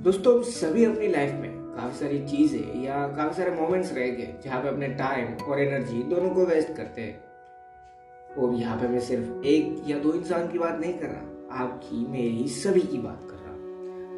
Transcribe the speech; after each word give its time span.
दोस्तों, 0.00 0.34
हम 0.34 0.42
सभी 0.42 0.84
अपनी 0.84 1.08
लाइफ 1.08 1.32
में 1.32 1.50
काफ़ी 1.72 1.98
सारी 1.98 2.18
चीज़ें 2.26 2.84
या 2.84 3.06
काफ़ी 3.16 3.34
सारे 3.36 3.50
मोमेंट्स 3.50 3.92
रह 3.94 4.06
गए 4.10 4.34
जहाँ 4.44 4.62
पे 4.62 4.68
अपने 4.68 4.86
टाइम 4.96 5.34
और 5.44 5.60
एनर्जी 5.60 6.02
दोनों 6.04 6.30
को 6.30 6.44
वेस्ट 6.46 6.72
करते 6.76 7.00
हैं। 7.00 8.36
और 8.36 8.54
यहाँ 8.54 8.76
पे 8.80 8.88
मैं 8.88 9.00
सिर्फ़ 9.00 9.44
एक 9.46 9.82
या 9.88 9.98
दो 9.98 10.12
इंसान 10.12 10.48
की 10.48 10.58
बात 10.58 10.78
नहीं 10.80 10.92
कर 10.94 11.06
रहा, 11.06 11.64
आपकी, 11.64 12.06
मेरी, 12.06 12.48
सभी 12.50 12.80
की 12.82 12.98
बात 12.98 13.26
कर 13.30 13.36
रहा 13.36 13.52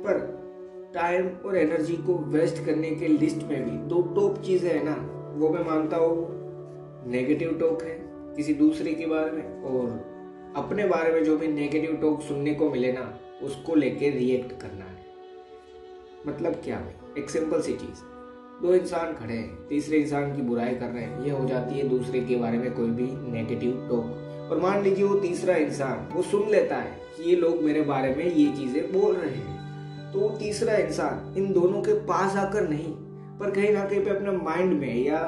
पर 0.04 0.92
टाइम 0.94 1.28
और 1.46 1.56
एनर्जी 1.56 1.96
को 1.96 2.18
वेस्ट 2.30 2.64
करने 2.66 2.90
के 2.92 3.08
लिस्ट 3.08 3.42
में 3.42 3.64
भी 3.64 3.76
दो 3.88 4.02
टॉप 4.14 4.40
चीज़ें 4.42 4.70
हैं 4.70 4.84
ना, 4.84 4.96
वो 5.36 5.48
मैं 5.48 5.64
मानता 5.64 5.96
हूँ 5.96 7.10
नेगेटिव 7.10 7.58
टॉक 7.60 7.82
है 7.82 7.98
किसी 8.36 8.54
दूसरे 8.54 8.94
के 8.94 9.06
बारे 9.06 9.30
में 9.32 9.62
और 9.64 10.52
अपने 10.56 10.88
बारे 10.88 11.12
में 11.12 11.22
जो 11.24 11.36
भी 11.38 11.48
नेगेटिव 11.48 11.98
टॉक 12.02 12.22
सुनने 12.22 12.54
को 12.54 12.70
मिले 12.70 12.92
ना, 12.92 13.12
उसको 13.42 13.74
लेके 13.74 14.10
रिएक्ट 14.10 14.60
करना 14.62 14.84
है। 14.84 14.91
मतलब 16.26 16.60
क्या 16.64 16.76
भाई? 16.76 17.20
एक 17.20 17.30
सिंपल 17.30 17.60
सी 17.60 17.72
चीज़। 17.72 18.00
दो 18.62 18.74
इंसान 18.74 19.12
खड़े 19.14 19.34
हैं, 19.34 19.66
तीसरे 19.68 19.98
इंसान 19.98 20.34
की 20.36 20.42
बुराई 20.42 20.74
कर 20.74 20.86
रहे 20.86 21.02
हैं। 21.04 21.24
ये 21.24 21.30
हो 21.30 21.46
जाती 21.48 21.78
है 21.78 21.88
दूसरे 21.88 22.20
के 22.20 22.36
बारे 22.36 22.58
में 22.58 22.74
कोई 22.74 22.90
भी 22.90 23.06
नेगेटिव 23.32 23.86
टॉक 23.90 24.50
और 24.50 24.60
मान 24.60 24.82
लीजिए 24.82 25.04
वो 25.04 25.14
तीसरा 25.14 25.56
इंसान, 25.56 26.08
वो 26.14 26.22
सुन 26.22 26.50
लेता 26.50 26.76
है 26.76 27.00
कि 27.16 27.30
ये 27.30 27.36
लोग 27.36 27.62
मेरे 27.62 27.82
बारे 27.82 28.14
में 28.14 28.24
ये 28.24 28.46
चीज़ें 28.56 28.92
बोल 28.92 29.14
रहे 29.14 29.30
हैं। 29.30 30.12
तो 30.12 30.20
वो 30.20 30.28
तीसरा 30.38 30.76
इंसान 30.76 31.34
इन 31.36 31.52
दोनों 31.52 31.82
के 31.82 31.94
पास 32.06 32.36
आकर 32.36 32.68
नहीं, 32.68 32.92
पर 33.38 33.50
कहीं 33.50 33.72
ना 33.72 33.84
कहीं 33.84 34.04
पे 34.04 34.10
अपने 34.10 34.30
माइंड 34.32 34.78
में 34.80 35.04
या 35.04 35.18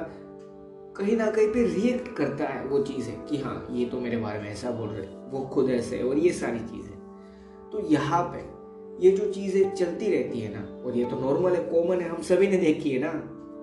कहीं 0.96 1.16
ना 1.16 1.30
कहीं 1.30 1.48
पे 1.48 1.62
रिएक्ट 1.64 2.16
करता 2.16 2.44
है 2.44 2.64
वो 2.66 2.82
चीज़ 2.82 3.08
है 3.08 3.16
कि 3.28 3.38
हाँ 3.38 3.66
ये 3.70 3.84
तो 3.84 4.00
मेरे 4.00 4.16
बारे 4.16 4.40
में 4.40 4.50
ऐसा 4.50 4.70
बोल 4.70 4.88
रहे 4.88 5.06
वो 5.30 5.40
खुद 5.46 5.70
ऐसे 5.70 6.02
और 6.02 6.18
ये 6.18 6.32
सारी 6.32 6.58
चीज़ें। 6.60 6.92
तो 7.72 7.86
यहाँ 7.90 8.22
पे 8.24 8.42
ये 9.00 9.10
जो 9.10 9.32
चीज़ें 9.32 9.74
चलती 9.74 10.08
रहती 10.08 10.40
है 10.40 10.52
ना, 10.54 10.82
और 10.84 10.96
ये 10.96 11.04
तो 11.04 11.18
नॉर्मल 11.20 11.52
है 11.52 11.62
कॉमन 11.64 12.00
है, 12.00 12.08
हम 12.08 12.22
सभी 12.22 12.46
ने 12.46 12.56
देखी 12.56 12.90
है 12.90 13.00
ना, 13.00 13.10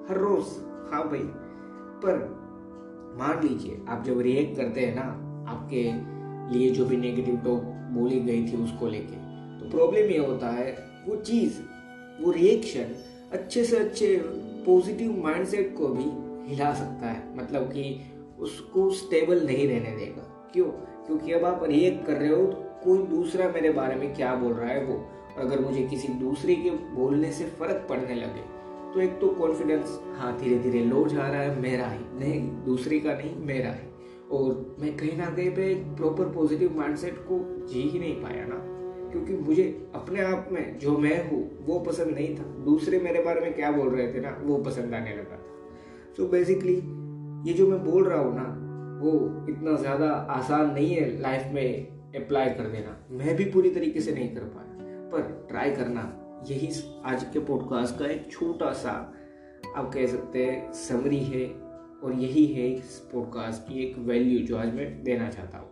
हर 0.09 0.17
रोज 0.17 0.45
हाँ 0.91 1.03
भाई। 1.09 1.19
पर 2.03 2.17
मान 3.17 3.47
लीजिए, 3.47 3.77
आप 3.89 4.03
जब 4.03 4.19
रिएक्ट 4.19 4.57
करते 4.57 4.81
हैं 4.81 4.95
ना, 4.95 5.03
आपके 5.51 5.83
लिए 6.53 6.69
जो 6.69 6.85
भी 6.85 6.97
नेगेटिव 6.97 7.37
टॉक 7.37 7.63
बोली 7.91 8.19
गई 8.19 8.45
थी 8.47 8.63
उसको 8.63 8.87
लेके 8.87 9.19
तो 9.59 9.69
प्रॉब्लम 9.69 10.09
ये 10.09 10.17
होता 10.17 10.49
है, 10.49 10.71
वो 11.07 11.15
चीज़, 11.15 11.59
वो 12.21 12.31
रिएक्शन 12.31 12.95
अच्छे 13.31 13.63
से 13.63 13.77
अच्छे 13.77 14.15
पॉजिटिव 14.65 15.11
माइंडसेट 15.23 15.75
को 15.77 15.87
भी 15.87 16.03
हिला 16.49 16.73
सकता 16.73 17.07
है। 17.07 17.37
मतलब 17.37 17.63
कि 17.63 17.83
उसको 18.39 18.89
स्टेबल 18.91 19.45
नहीं 19.45 19.67
रहने 19.67 19.95
देगा। 19.97 20.49
क्यों? 20.53 20.65
क्योंकि 21.05 21.31
अब 21.31 21.45
आप 21.45 21.63
रिएक्ट 21.63 22.05
कर 22.05 22.13
रहे 22.13 22.29
हो 22.29 22.45
तो 22.45 22.69
कोई 22.83 22.97
दूसरा 23.07 23.47
मेरे 23.49 23.69
बारे 23.69 23.95
में 23.95 24.13
क्या 24.15 24.33
बोल 24.35 24.53
रहा 24.53 24.69
है 24.69 24.83
वो? 24.85 24.95
अगर 25.37 25.59
मुझे 25.59 25.83
किसी 25.83 26.07
दूसरे 26.07 26.55
के 26.55 26.69
बोलने 26.69 27.31
से 27.31 27.45
फ़र्क 27.45 27.85
पड़ने 27.89 28.15
लगे 28.15 28.61
तो 28.93 28.99
एक 28.99 29.11
तो 29.21 29.27
कॉन्फिडेंस 29.27 30.01
हाँ 30.17 30.39
धीरे 30.39 30.59
धीरे 30.59 30.79
लो 30.79 31.07
जा 31.07 31.27
रहा 31.27 31.41
है, 31.41 31.61
मेरा 31.61 31.87
ही। 31.87 31.99
नहीं, 32.19 32.49
दूसरे 32.65 32.99
का 32.99 33.13
नहीं, 33.13 33.45
मेरा 33.45 33.71
ही। 33.71 33.87
और 34.31 34.75
मैं 34.79 34.97
कहीं 34.97 35.17
ना 35.17 35.25
कहीं 35.25 35.51
पे 35.51 35.71
एक 35.71 35.83
प्रॉपर 35.83 36.25
पॉजिटिव 36.25 36.77
माइंडसेट 36.77 37.15
को 37.17 37.65
जी 37.67 37.81
ही 37.81 37.99
नहीं 37.99 38.15
पाया 38.21 38.45
ना। 38.45 38.55
क्योंकि 39.11 39.33
मुझे 39.33 39.89
अपने 39.95 40.21
आप 40.21 40.49
में 40.51 40.79
जो 40.79 40.97
मैं 40.97 41.29
हूँ, 41.29 41.65
वो 41.65 41.79
पसंद 41.79 42.07
नहीं 42.07 42.35
था। 42.35 42.43
दूसरे 42.43 42.99
मेरे 42.99 43.23
बारे 43.23 43.41
में 43.41 43.53
क्या 43.53 43.71
बोल 43.71 43.89
रहे 43.89 44.13
थे 44.13 44.19
ना, 44.19 44.37
वो 44.43 44.57
पसंद 44.57 44.93
आने 44.93 45.11
लगा 45.11 45.23
था। 45.23 45.43
सो 46.17 46.23
so 46.23 46.31
बेसिकली 46.31 46.75
ये 47.49 47.53
जो 47.53 47.67
मैं 47.67 47.83
बोल 47.83 48.03
रहा 48.03 48.19
हूँ 48.19 48.35
ना, 48.35 48.57
वो 49.01 49.45
इतना 49.49 49.75
ज़्यादा 49.77 50.07
आसान 50.07 50.73
नहीं 50.73 50.95
है 50.95 51.21
लाइफ 51.21 51.53
में 51.53 51.87
अप्लाई 52.15 52.49
कर 52.49 52.63
देना 52.63 53.07
मैं 53.11 53.35
भी 53.35 53.45
पूरी 53.45 53.69
तरीके 53.69 54.01
से 54.01 54.11
नहीं 54.11 54.35
कर 54.35 54.41
पाया। 54.41 54.70
पर 55.11 55.47
ट्राई 55.49 55.71
करना। 55.71 56.03
यही 56.49 56.69
आज 57.05 57.23
के 57.23 57.39
पॉडकास्ट 57.39 57.97
का 57.99 58.05
एक 58.05 58.31
छोटा 58.31 58.71
सा, 58.73 58.91
आप 59.75 59.91
कह 59.93 60.05
सकते 60.07 60.45
हैं 60.45 60.71
समरी 60.73 61.19
है 61.19 61.45
और 62.03 62.13
यही 62.13 62.45
है 62.45 62.67
इस 62.67 62.97
पॉडकास्ट 63.13 63.67
की 63.67 63.83
एक 63.83 63.97
वैल्यू 63.97 64.39
जो 64.47 64.57
आज 64.57 64.73
मैं 64.75 65.03
देना 65.03 65.29
चाहता 65.29 65.57
हूँ 65.57 65.69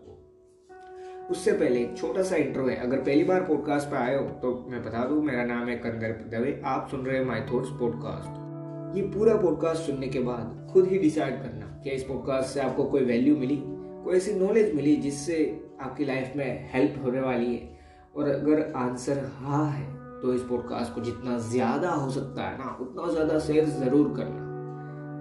उससे 1.32 1.52
पहले 1.52 1.80
एक 1.82 1.98
छोटा 1.98 2.22
सा 2.24 2.36
इंट्रो 2.36 2.66
है। 2.68 2.76
अगर 2.76 2.98
पहली 2.98 3.24
बार 3.24 3.42
पॉडकास्ट 3.42 3.90
पर 3.90 3.98
आए 3.98 4.16
हो 4.16 4.28
तो 4.42 4.54
मैं 4.70 4.84
बता 4.84 5.04
दूँ, 5.08 5.22
मेरा 5.24 5.44
नाम 5.46 5.68
है 5.68 5.76
कंदर 5.78 6.12
दवे 6.30 6.62
आप 6.66 6.88
सुन 6.92 7.06
रहे 7.06 7.18
हैं 7.18 7.26
माई 7.26 7.42
थॉट्स 7.42 7.70
पॉडकास्ट 7.70 8.98
ये 8.98 9.02
पूरा 9.08 9.36
पॉडकास्ट 9.36 9.82
सुनने 9.82 10.08
के 10.08 10.20
बाद 10.20 10.68
खुद 10.74 10.88
ही 10.88 10.98
डिसाइड 10.98 11.42
करना 11.42 11.66
क्या 11.84 11.94
इस 11.94 12.04
पॉडकास्ट 12.04 12.54
से 12.54 12.60
आपको 12.60 12.84
कोई 12.84 13.06
वैल्यू 13.06 13.36
मिली, 13.38 13.58
कोई 13.66 14.16
ऐसी 14.18 14.34
नॉलेज 14.34 14.74
मिली 14.76 14.96
जिससे 14.96 15.38
आपकी 15.82 16.06
लाइफ 16.06 16.34
में 16.36 16.70
हेल्प 16.74 17.04
होने 17.04 17.22
वाली 17.22 17.56
है। 17.56 17.79
और 18.16 18.30
अगर 18.30 18.72
आंसर 18.78 19.24
हाँ 19.36 19.66
है 19.68 19.88
तो 20.22 20.34
इस 20.34 20.42
पॉडकास्ट 20.44 20.94
को 20.94 21.02
जितना 21.02 21.38
ज़्यादा 21.40 21.90
हो 21.92 22.10
सकता 22.12 22.44
है 22.44 22.58
ना, 22.58 22.78
उतना 22.82 23.12
ज़्यादा 23.12 23.40
शेयर 23.40 23.66
ज़रूर 23.66 24.14
करना। 24.18 24.48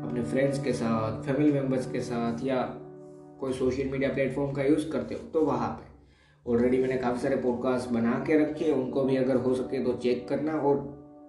अपने 0.09 0.22
फ्रेंड्स 0.22 0.62
के 0.65 0.72
साथ 0.72 1.22
फैमिली 1.25 1.53
मेंबर्स 1.53 1.91
के 1.93 2.00
साथ, 2.03 2.44
या 2.44 2.62
कोई 3.41 3.53
सोशल 3.54 3.91
मीडिया 3.91 4.12
प्लेटफॉर्म 4.12 4.53
का 4.53 4.62
यूज़ 4.65 4.91
करते 4.91 5.15
हो 5.15 5.28
तो 5.32 5.41
वहाँ 5.43 5.69
पे। 5.71 5.87
ऑलरेडी 6.47 6.78
मैंने 6.78 6.97
काफ़ी 6.99 7.21
सारे 7.21 7.37
पॉडकास्ट 7.38 7.91
बना 7.91 8.12
के 8.26 8.38
रखे 8.38 8.65
हैं, 8.65 8.72
उनको 8.75 9.03
भी 9.03 9.16
अगर 9.16 9.37
हो 9.37 9.55
सके 9.55 9.84
तो 9.84 9.93
चेक 9.99 10.28
करना 10.28 10.53
और 10.53 10.76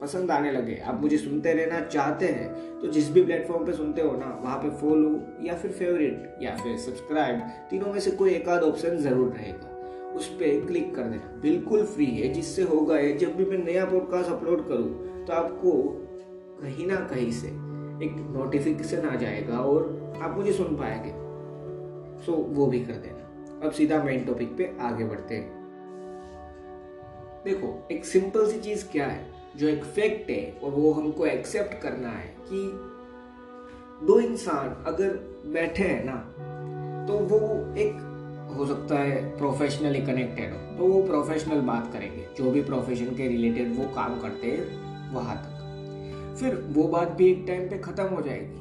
पसंद 0.02 0.31
आने 0.31 0.52
लगे। 0.52 0.78
आप 0.80 1.02
मुझे 1.02 1.18
सुनते 1.18 1.53
रहना 1.53 1.80
चाहते 1.88 2.28
हैं 2.28 2.80
तो 2.81 2.88
जिस 2.90 3.09
भी 3.12 3.24
प्लेटफॉर्म 3.24 3.66
पे 3.66 3.74
सुनते 3.74 4.02
हो 4.02 4.16
ना, 4.18 4.38
वहाँ 4.44 4.58
पे 4.58 4.70
फॉलो 4.78 5.46
या 5.47 5.56
फिर 5.56 5.72
फेवरेट 5.72 6.38
या 6.44 6.56
फिर 6.58 6.78
सब्सक्राइब 6.80 7.41
तीनों 7.70 7.94
में 7.94 8.00
से 8.00 8.12
कोई 8.14 8.34
एक 8.34 8.50
आध 8.50 8.64
ऑप्शन 8.64 8.97
ज़रूर 9.00 9.34
रहेगा। 9.34 9.76
उस 10.19 10.28
पर 10.30 10.66
क्लिक 10.68 10.94
कर 10.96 11.03
देना। 11.03 11.40
बिल्कुल 11.41 11.85
फ्री 11.85 12.06
है, 12.06 12.30
जिससे 12.34 12.63
होगा 12.63 12.96
है 12.96 13.18
जब 13.18 13.35
भी 13.35 13.46
मैं 13.46 13.57
नया 13.57 13.85
पॉडकास्ट 13.85 14.31
अपलोड 14.31 14.68
करूँ 14.68 15.25
तो 15.25 15.34
आपको 15.34 15.72
कहीं 16.62 16.88
ना 16.88 16.96
कहीं 16.96 17.31
से 17.31 17.47
एक 18.06 18.16
नोटिफिकेशन 18.29 19.08
आ 19.08 19.16
जाएगा 19.16 19.59
और 19.59 20.18
आप 20.22 20.35
मुझे 20.38 20.53
सुन 20.53 20.75
पाएँगे। 20.75 21.12
सो 22.25 22.34
वो 22.34 22.66
भी 22.68 22.79
कर 22.79 22.94
देना। 22.94 23.66
अब 23.66 23.72
सीधा 23.72 24.03
मेन 24.03 24.25
टॉपिक 24.25 24.56
पे 24.58 24.75
आगे 24.81 25.06
बढ़ते 25.06 25.35
हैं। 25.35 25.58
देखो, 27.46 27.88
एक 27.91 28.06
सिंपल 28.06 28.52
सी 28.52 28.59
चीज़ 28.59 28.85
क्या 28.91 29.06
है, 29.08 29.25
जो 29.58 29.68
एक 29.68 29.84
फैक्ट 29.84 30.29
है, 30.29 30.59
और 30.63 30.72
वो 30.72 30.91
हमको 30.91 31.25
एक्सेप्ट 31.25 31.81
करना 31.81 32.09
है 32.09 32.35
कि 32.50 32.62
दो 34.06 34.19
इंसान 34.19 34.84
अगर 34.88 35.18
बैठे 35.53 35.84
हैं 35.84 36.03
ना 36.06 36.18
तो 37.08 37.18
वो 37.25 37.40
एक 37.75 38.09
हो 38.55 38.65
सकता 38.65 38.95
है 38.95 39.37
प्रोफेशनली 39.37 40.01
कनेक्टेड 40.01 40.53
हो। 40.53 40.77
तो 40.77 40.93
वो 40.93 41.03
प्रोफेशनल 41.03 41.61
बात 41.61 41.93
करेंगे। 41.93 42.27
जो 42.37 42.51
भी 42.51 42.61
प्रोफेशन 42.61 43.05
के 43.05 43.27
रिलेटेड 43.27 43.77
वो 43.77 43.83
काम 43.83 44.19
करते 44.19 44.47
हैं, 44.47 44.89
वहाँ 45.13 45.35
तक। 45.35 45.59
फिर 46.39 46.55
वो 46.55 46.83
बात 46.83 47.11
भी 47.11 47.31
एक 47.31 47.45
टाइम 47.47 47.69
पे 47.69 47.77
खत्म 47.77 48.03
हो 48.03 48.21
जाएगी। 48.21 48.59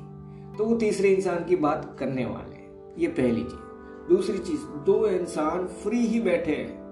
तो 0.56 0.64
वो 0.64 0.76
तीसरे 0.76 1.08
इंसान 1.08 1.44
की 1.44 1.56
बात 1.56 1.96
करने 1.98 2.26
वाले 2.26 2.56
हैं। 2.56 2.94
ये 2.98 3.08
पहली 3.08 3.44
चीज़। 3.44 3.68
दूसरी 4.08 4.38
चीज़, 4.38 4.60
दो 4.60 5.06
इंसान 5.06 5.66
फ्री 5.66 5.98
ही 5.98 6.20
बैठे 6.20 6.52
हैं। 6.52 6.88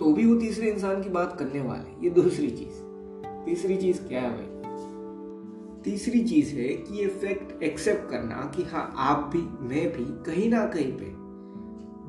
तो 0.00 0.12
भी 0.12 0.26
वो 0.26 0.40
तीसरे 0.40 0.70
इंसान 0.70 1.02
की 1.02 1.08
बात 1.08 1.38
करने 1.38 1.60
वाले 1.60 2.04
ये 2.04 2.10
दूसरी 2.10 2.50
चीज़। 2.50 2.84
तीसरी 3.46 3.76
चीज़ 3.76 4.02
क्या 4.02 4.20
है 4.20 4.30
भाई? 4.30 4.50
तीसरी 5.84 6.24
चीज़ 6.24 6.56
है 6.56 6.68
कि 6.68 6.98
ये 6.98 7.06
फैक्ट 7.06 7.62
एक्सेप्ट 7.62 8.10
करना 8.10 8.52
कि 8.56 8.62
हाँ 8.62 8.94
आप 8.96 9.30
भी, 9.36 9.68
मैं 9.68 9.92
भी 9.92 10.32
कहीं 10.32 10.50
ना 10.50 10.66
कहीं 10.66 10.92
पे 10.92 11.23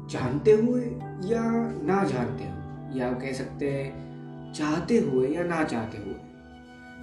जानते 0.10 0.52
हुए 0.52 0.82
या 1.26 1.72
ना 1.84 2.04
जानते 2.04 2.44
हुए? 2.44 2.56
या 3.00 3.12
कह 3.12 3.34
सकते 3.34 3.70
हैं, 3.70 4.06
चाहते 4.54 4.98
हुए 4.98 5.28
या 5.28 5.44
ना 5.44 5.64
चाहते 5.64 5.98
हुए? 5.98 6.16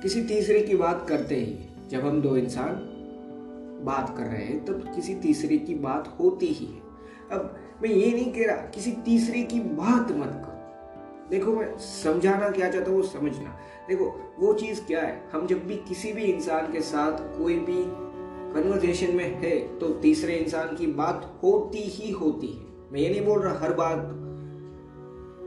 किसी 0.03 0.23
तीसरे 0.23 0.61
की 0.63 0.77
बात 0.77 1.07
करते 1.09 1.35
ही, 1.35 1.59
जब 1.89 2.01
हम 2.01 2.23
दो 2.23 2.37
इंसान 2.37 2.89
बात 3.85 4.17
कर 4.17 4.25
रहे 4.25 4.45
हैं, 4.45 4.65
तब 4.65 4.93
किसी 4.95 5.15
तीसरे 5.15 5.59
की 5.59 5.75
बात 5.75 6.17
होती 6.21 6.47
ही 6.47 6.67
है। 6.67 6.81
अब 7.33 7.57
मैं 7.83 7.91
ये 7.91 8.13
नहीं 8.13 8.33
कह 8.33 8.47
रहा, 8.47 8.57
किसी 8.57 8.93
तीसरे 8.93 9.43
की 9.43 9.61
बात 9.61 10.13
मत 10.13 10.43
करो। 10.45 10.53
देखो, 11.31 11.53
मैं 11.53 11.79
समझाना 11.79 12.51
क्या 12.51 12.71
चाहता 12.71 12.91
हूँ, 12.91 13.01
वो 13.01 13.07
समझना। 13.07 13.59
देखो, 13.89 14.37
वो 14.39 14.53
चीज़ 14.53 14.81
क्या 14.83 15.03
है? 15.03 15.29
हम 15.33 15.47
जब 15.47 15.67
भी 15.67 15.77
किसी 15.77 16.13
भी 16.13 16.23
इंसान 16.23 16.73
के 16.73 16.81
साथ 16.81 17.39
कोई 17.39 17.59
भी 17.59 18.13
कन्वर्जेशन 18.55 19.15
में 19.17 19.25
है 19.25 19.79
तो 19.79 19.89
तीसरे 19.89 20.35
इंसान 20.35 20.77
की 20.77 20.87
बात 20.87 21.41
होती 21.43 21.79
ही 21.79 22.11
होती 22.11 22.47
है। 22.47 22.72
मैं 22.93 23.01
ये 23.01 23.09
नहीं 23.11 23.25
बोल 23.25 23.41
रहा 23.41 23.59
हर 23.59 23.73
बात 23.75 23.99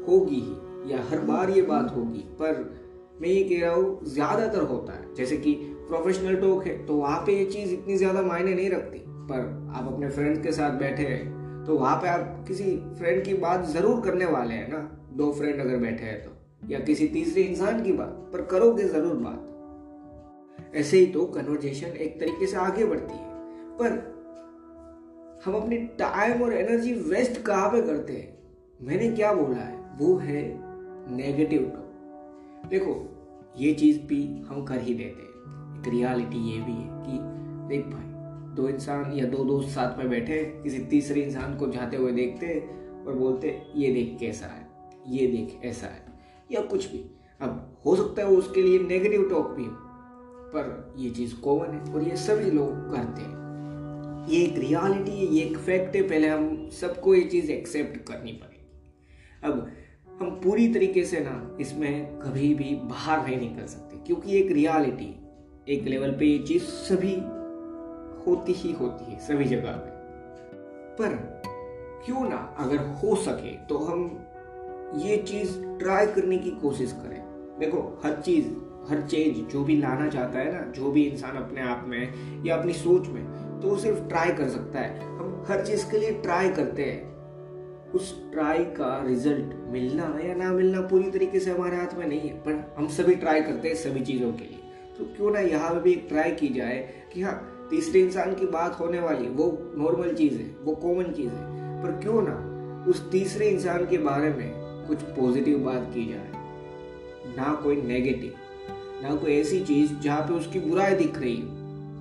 होगी 0.07 0.35
ही, 0.37 0.91
या 0.91 1.03
हर 1.09 1.19
बार 1.21 1.49
ये 1.49 1.61
बात 1.63 1.95
होगी, 1.95 2.19
पर 2.39 2.63
मैं 3.21 3.29
ये 3.29 3.43
कह 3.45 3.61
रहा 3.61 3.73
हूँ, 3.73 4.05
ज़्यादातर 4.05 4.61
होता 4.63 4.93
है। 4.93 5.13
जैसे 5.15 5.37
कि 5.37 5.53
प्रोफेशनल 5.87 6.35
टॉक 6.35 6.65
है 6.65 6.77
तो 6.85 6.95
वहाँ 6.95 7.19
पे 7.25 7.37
ये 7.37 7.45
चीज़ 7.47 7.73
इतनी 7.73 7.97
ज़्यादा 7.97 8.21
मायने 8.23 8.53
नहीं 8.53 8.69
रखती। 8.69 8.99
पर 8.99 9.71
आप 9.75 9.87
अपने 9.87 10.09
फ्रेंड्स 10.09 10.41
के 10.43 10.51
साथ 10.51 10.79
बैठे 10.79 11.03
हैं 11.03 11.63
तो 11.65 11.77
वहाँ 11.77 11.95
पे 11.97 12.07
आप 12.07 12.43
किसी 12.47 12.75
फ्रेंड 12.97 13.23
की 13.25 13.33
बात 13.35 13.65
ज़रूर 13.67 14.01
करने 14.01 14.25
वाले 14.27 14.53
हैं 14.53 14.67
ना। 14.69 14.79
दो 15.13 15.31
फ्रेंड 15.33 15.59
अगर 15.61 15.77
बैठे 15.79 16.05
हैं 16.05 16.21
तो 16.23 16.31
या 16.67 16.79
किसी 16.81 17.07
तीसरे 17.09 17.43
इंसान 17.43 17.83
की 17.83 17.91
बात, 17.93 18.29
पर 18.33 18.41
करोगे 18.47 18.83
ज़रूर 18.85 19.15
बात। 19.17 20.75
ऐसे 20.75 20.97
ही 20.97 21.05
तो 21.07 21.25
कन्वर्जेशन 21.27 21.87
एक 21.87 22.19
तरीके 22.19 22.47
से 22.47 22.57
आगे 22.57 22.85
बढ़ती 22.85 23.13
है। 23.13 23.33
पर 23.79 24.14
हम 25.45 25.53
अपनी 25.53 25.77
टाइम 25.77 26.41
और 26.41 26.53
एनर्जी 26.53 26.93
वेस्ट 27.09 27.41
कहाँ 27.41 27.69
पे 27.69 27.81
करते 27.81 28.13
हैं? 28.13 28.37
मैंने 28.81 29.09
क्या 29.11 29.33
बोला 29.33 29.57
है? 29.57 29.75
वो 29.97 30.15
है 30.17 30.41
नेगेटिव 31.15 31.61
टॉक 31.61 32.69
देखो, 32.69 32.93
ये 33.57 33.73
चीज़ 33.73 33.99
भी 34.01 34.21
हम 34.41 34.63
कर 34.65 34.79
ही 34.79 34.93
देते 34.93 35.21
हैं। 35.21 35.79
एक 35.79 35.87
रियलिटी 35.87 36.37
ये 36.51 36.61
भी 36.61 36.71
है 36.71 37.03
कि 37.03 37.19
देख 37.69 37.85
भाई, 37.85 38.55
दो 38.55 38.67
इंसान 38.69 39.13
या 39.13 39.25
दो 39.25 39.43
दोस्त 39.43 39.69
साथ 39.69 39.97
में 39.97 40.09
बैठे 40.09 40.43
किसी 40.63 40.79
तीसरे 40.85 41.21
इंसान 41.21 41.55
को 41.57 41.67
जाते 41.67 41.97
हुए 41.97 42.11
देखते 42.11 42.45
हैं 42.45 43.05
और 43.05 43.13
बोलते 43.13 43.61
ये 43.75 43.93
देख 43.93 44.17
कैसा 44.19 44.47
है, 44.47 44.67
ये 45.07 45.27
देख 45.27 45.59
ऐसा 45.65 45.87
है, 45.87 46.03
या 46.51 46.61
कुछ 46.61 46.91
भी। 46.91 47.05
अब 47.41 47.81
हो 47.85 47.95
सकता 47.95 48.21
है 48.21 48.27
वो 48.27 48.37
उसके 48.37 48.61
लिए 48.61 48.79
नेगेटिव 48.79 49.29
टॉक 49.29 49.51
भी 49.51 49.65
हो, 49.65 49.71
पर 50.49 50.93
ये 50.97 51.09
चीज़ 51.09 51.39
कॉमन 51.41 51.67
है 51.67 51.93
और 51.93 52.03
ये 52.03 52.15
सभी 52.17 52.51
लोग 52.51 52.69
करते 52.91 53.21
हैं। 53.21 53.44
ये 54.27 54.41
एक 54.43 54.57
रियलिटी 54.59 55.11
है 55.11 55.25
ये 55.25 55.41
एक 55.41 55.57
फैक्ट 55.57 55.95
है, 55.95 56.01
पहले 56.01 56.27
हम 56.27 56.69
सबको 56.71 57.15
ये 57.15 57.21
चीज़ 57.23 57.51
एक्सेप्ट 57.51 57.97
करनी 58.07 58.31
पड़ेगी। 58.33 58.53
अब 59.43 59.67
हम 60.19 60.29
पूरी 60.43 60.67
तरीके 60.73 61.03
से 61.05 61.19
ना 61.19 61.57
इसमें 61.61 62.19
कभी 62.19 62.53
भी 62.55 62.75
बाहर 62.83 63.25
नहीं 63.25 63.39
निकल 63.39 63.65
सकते, 63.67 63.97
क्योंकि 63.97 64.37
एक 64.37 64.51
रियलिटी 64.51 65.13
एक 65.67 65.83
लेवल 65.83 66.11
पे 66.11 66.25
ये 66.25 66.37
चीज़ 66.39 66.63
सभी 66.63 67.13
होती 68.25 68.53
ही 68.53 68.71
होती 68.73 69.11
है, 69.11 69.19
सभी 69.19 69.45
जगह 69.45 69.71
पे। 69.73 69.93
पर 70.97 71.15
क्यों 72.05 72.29
ना 72.29 72.37
अगर 72.59 72.77
हो 72.95 73.15
सके 73.17 73.51
तो 73.67 73.77
हम 73.77 74.01
ये 74.97 75.17
चीज़ 75.19 75.57
ट्राई 75.79 76.05
करने 76.07 76.37
की 76.37 76.51
कोशिश 76.61 76.91
करें। 76.93 77.21
देखो, 77.59 77.79
हर 78.03 78.21
चीज़, 78.21 78.47
हर 78.89 79.01
चेंज 79.01 79.37
जो 79.51 79.63
भी 79.63 79.77
लाना 79.77 80.07
चाहता 80.09 80.39
है 80.39 80.51
ना, 80.53 80.71
जो 80.71 80.91
भी 80.91 81.03
इंसान 81.03 81.35
अपने 81.37 81.61
आप 81.63 81.85
में 81.87 82.43
या 82.45 82.55
अपनी 82.55 82.73
सोच 82.73 83.07
में 83.07 83.23
तो 83.61 83.69
वो 83.69 83.77
सिर्फ़ 83.77 83.99
ट्राई 83.99 84.31
कर 84.31 84.49
सकता 84.49 84.79
है। 84.79 84.99
हम 84.99 85.45
हर 85.47 85.65
चीज़ 85.65 85.91
के 85.91 85.97
लिए 85.97 86.11
ट्राई 86.11 86.49
करते 86.49 86.83
हैं। 86.83 87.15
उस 87.91 88.31
ट्राई 88.31 88.63
का 88.65 89.03
रिज़ल्ट 89.07 89.55
मिलना 89.71 90.19
या 90.25 90.35
ना 90.35 90.51
मिलना 90.51 90.81
पूरी 90.81 91.11
तरीके 91.11 91.39
से 91.39 91.51
हमारे 91.51 91.77
हाथ 91.77 91.97
में 91.97 92.07
नहीं 92.07 92.19
है, 92.19 92.33
पर 92.33 92.75
हम 92.77 92.87
सभी 92.87 93.15
ट्राई 93.15 93.41
करते 93.41 93.67
हैं 93.67 93.75
सभी 93.75 94.01
चीज़ों 94.01 94.31
के 94.33 94.43
लिए। 94.43 94.59
तो 94.97 95.05
क्यों 95.05 95.31
ना 95.31 95.39
यहाँ 95.39 95.73
पे 95.73 95.79
भी 95.79 95.91
एक 95.91 96.05
ट्राई 96.09 96.31
की 96.31 96.47
जाए 96.47 96.89
कि 97.13 97.21
हाँ 97.21 97.67
तीसरे 97.69 97.99
इंसान 97.99 98.33
की 98.35 98.45
बात 98.45 98.79
होने 98.79 98.99
वाली, 98.99 99.27
वो 99.27 99.73
नॉर्मल 99.77 100.13
चीज़ 100.13 100.33
है, 100.33 100.55
वो 100.63 100.75
कॉमन 100.75 101.11
चीज़ 101.11 101.29
है। 101.29 101.83
पर 101.83 101.91
क्यों 101.91 102.21
ना 102.21 102.51
उस 102.89 103.11
तीसरे 103.11 103.49
इंसान 103.49 103.85
के 103.85 103.97
बारे 103.97 104.29
में 104.29 104.51
कुछ 104.87 105.01
पॉजिटिव 105.01 105.59
बात 105.59 105.91
की 105.93 106.05
जाए। 106.05 106.31
ना 107.37 107.61
कोई 107.63 107.81
नेगेटिव 107.81 108.33
ना 109.03 109.15
कोई 109.15 109.31
ऐसी 109.33 109.59
चीज़ 109.59 109.93
जहाँ 109.95 110.21
पे 110.21 110.33
उसकी 110.33 110.59
बुराई 110.59 110.95
दिख 110.95 111.17
रही 111.19 111.41
हो, 111.41 111.47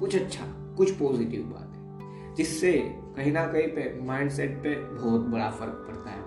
कुछ 0.01 0.17
अच्छा। 0.17 0.64
कुछ 0.77 0.91
पॉजिटिव 0.91 1.43
बात 1.45 1.75
है, 1.75 2.35
जिससे 2.35 2.73
कहीं 3.17 3.33
ना 3.33 3.47
कहीं 3.47 3.69
पे 3.69 3.93
माइंडसेट 4.07 4.57
पे 4.63 4.75
बहुत 4.95 5.21
बड़ा 5.23 5.51
फ़र्क 5.51 5.85
पड़ता 5.89 6.11
है। 6.11 6.23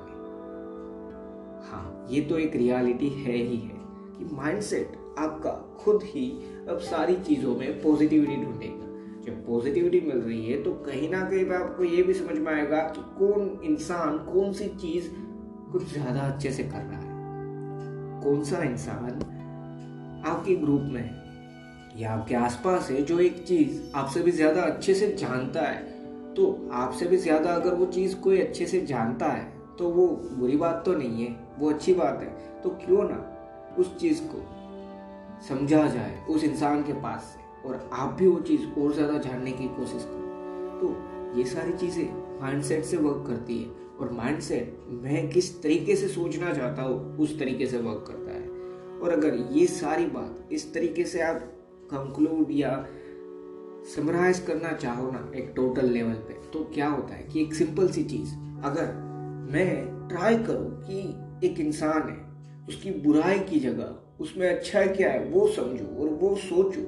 हाँ 1.67 2.05
ये 2.09 2.21
तो 2.21 2.37
एक 2.39 2.55
रियलिटी 2.55 3.09
है 3.09 3.33
ही 3.33 3.57
है 3.57 3.79
कि 4.17 4.35
माइंडसेट 4.35 4.97
आपका 5.19 5.51
खुद 5.79 6.03
ही 6.05 6.29
अब 6.69 6.79
सारी 6.81 7.15
चीज़ों 7.17 7.55
में 7.55 7.81
पॉजिटिविटी 7.81 8.35
ढूंढेगा। 8.35 8.85
जब 9.25 9.45
पॉजिटिविटी 9.45 9.99
मिल 10.01 10.17
रही 10.17 10.45
है 10.45 10.61
तो 10.63 10.71
कहीं 10.85 11.09
ना 11.09 11.21
कहीं 11.29 11.45
पे 11.45 11.55
आपको 11.55 11.83
ये 11.83 12.03
भी 12.03 12.13
समझ 12.13 12.37
में 12.37 12.51
आएगा 12.53 12.77
कि 12.89 13.01
कौन 13.19 13.59
इंसान, 13.63 14.17
कौन 14.25 14.53
सी 14.53 14.67
चीज़ 14.77 15.09
कुछ 15.71 15.93
ज़्यादा 15.93 16.21
अच्छे 16.21 16.51
से 16.51 16.63
कर 16.63 16.81
रहा 16.81 16.99
है। 16.99 18.21
कौन 18.23 18.43
सा 18.43 18.63
इंसान 18.63 19.09
आपके 20.27 20.55
ग्रुप 20.55 20.81
में 20.83 21.01
है? 21.01 21.26
या 21.97 22.11
आपके 22.11 22.35
आसपास 22.35 22.89
है, 22.91 23.01
जो 23.01 23.19
एक 23.19 23.43
चीज़ 23.43 23.79
आपसे 23.95 24.21
भी 24.21 24.31
ज़्यादा 24.31 24.61
अच्छे 24.63 24.93
से 24.93 25.11
जानता 25.15 25.61
है 25.61 25.95
तो 26.35 26.69
आपसे 26.75 27.05
भी 27.07 27.17
ज़्यादा 27.17 27.51
अगर 27.51 27.73
वो 27.73 27.85
चीज़ 27.87 28.15
कोई 28.15 28.39
अच्छे 28.39 28.65
से 28.65 28.81
जानता 28.85 29.27
है 29.27 29.45
तो 29.77 29.89
वो 29.89 30.07
बुरी 30.33 30.57
बात 30.57 30.81
तो 30.85 30.93
नहीं 30.93 31.25
है, 31.25 31.35
वो 31.59 31.69
अच्छी 31.69 31.93
बात 31.93 32.19
है। 32.21 32.61
तो 32.61 32.69
क्यों 32.77 33.03
ना 33.03 33.17
उस 33.79 33.97
चीज़ 33.97 34.21
को 34.23 34.41
समझा 35.47 35.85
जाए 35.87 36.25
उस 36.29 36.43
इंसान 36.43 36.83
के 36.83 36.93
पास 36.93 37.23
से, 37.23 37.67
और 37.67 37.89
आप 37.93 38.13
भी 38.13 38.27
वो 38.27 38.39
चीज़ 38.41 38.61
और 38.79 38.93
ज़्यादा 38.93 39.17
जानने 39.19 39.51
की 39.51 39.67
कोशिश 39.69 40.03
करो। 40.03 40.79
तो 40.79 41.37
ये 41.37 41.45
सारी 41.45 41.73
चीज़ें 41.77 42.39
माइंडसेट 42.41 42.83
से 42.83 42.97
वर्क 42.97 43.23
करती 43.27 43.57
है, 43.57 43.69
और 43.99 44.11
माइंडसेट 44.13 44.79
मैं 45.03 45.27
किस 45.29 45.61
तरीके 45.63 45.95
से 45.95 46.07
सोचना 46.07 46.53
चाहता 46.53 46.81
हूँ, 46.81 47.17
उस 47.17 47.37
तरीके 47.39 47.65
से 47.65 47.77
वर्क 47.79 48.05
करता 48.07 48.31
है। 48.31 48.45
और 48.99 49.11
अगर 49.11 49.35
ये 49.51 49.67
सारी 49.67 50.05
बात 50.07 50.49
इस 50.51 50.73
तरीके 50.73 51.03
से 51.05 51.21
आप 51.21 51.53
कंक्लूड 51.91 52.51
या 52.51 52.71
समराइज 53.95 54.39
करना 54.39 54.71
चाहो 54.73 55.11
ना, 55.11 55.31
एक 55.35 55.51
टोटल 55.55 55.89
लेवल 55.89 56.13
पे 56.13 56.33
तो 56.53 56.63
क्या 56.73 56.87
होता 56.87 57.15
है 57.15 57.23
कि 57.23 57.41
एक 57.41 57.53
सिंपल 57.53 57.87
सी 57.87 58.03
चीज़, 58.03 58.33
अगर 58.63 58.91
मैं 59.53 60.07
ट्राई 60.09 60.37
करूँ 60.37 60.69
कि 60.81 61.47
एक 61.47 61.59
इंसान 61.59 62.09
है, 62.09 62.17
उसकी 62.69 62.91
बुराई 63.01 63.39
की 63.39 63.59
जगह, 63.59 63.95
उसमें 64.19 64.47
अच्छाई 64.49 64.87
क्या 64.87 65.11
है, 65.11 65.23
वो 65.25 65.47
समझू 65.47 65.85
और 65.85 66.09
वो 66.21 66.35
सोचू, 66.35 66.81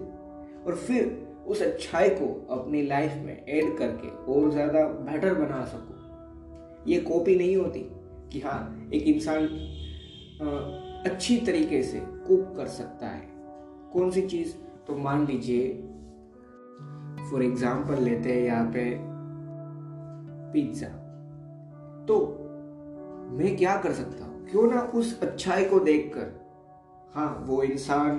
और 0.66 0.76
फिर 0.88 1.28
उस 1.48 1.62
अच्छाई 1.62 2.10
को 2.10 2.26
अपनी 2.52 2.82
लाइफ 2.82 3.12
में 3.16 3.46
ऐड 3.46 3.78
करके 3.78 4.08
और 4.34 4.52
ज़्यादा 4.52 4.84
बेटर 4.84 5.34
बना 5.34 5.64
सकूँ। 5.66 6.88
ये 6.88 7.00
कॉपी 7.02 7.36
नहीं 7.36 7.56
होती 7.56 7.80
कि 8.34 8.40
हाँ 8.40 8.90
एक 8.94 9.04
इंसान 9.04 9.48
अच्छी 11.06 11.38
तरीके 11.38 11.82
से 11.84 12.00
कुक 12.28 12.56
कर 12.58 12.68
सकता 12.68 13.08
है। 13.08 13.28
कौन 13.94 14.12
सी 14.12 14.22
चीज़? 14.22 14.54
तो 14.90 14.96
मान 14.96 15.26
लीजिए 15.26 15.70
फॉर 17.32 17.44
एग्ज़ाम्पल 17.44 18.02
लेते 18.04 18.34
हैं 18.34 18.42
यहाँ 18.42 18.66
पे 18.66 18.86
पिज्जा 20.54 20.88
तो 22.06 22.16
मैं 23.32 23.56
क्या 23.58 23.76
कर 23.78 23.92
सकता 23.92 24.26
हूँ? 24.26 24.48
क्यों 24.48 24.72
ना 24.72 24.82
उस 24.82 25.20
अच्छाई 25.22 25.66
को 25.66 25.80
देखकर 25.80 26.28
हाँ 27.16 27.44
वो 27.48 27.64
इंसान 27.64 28.18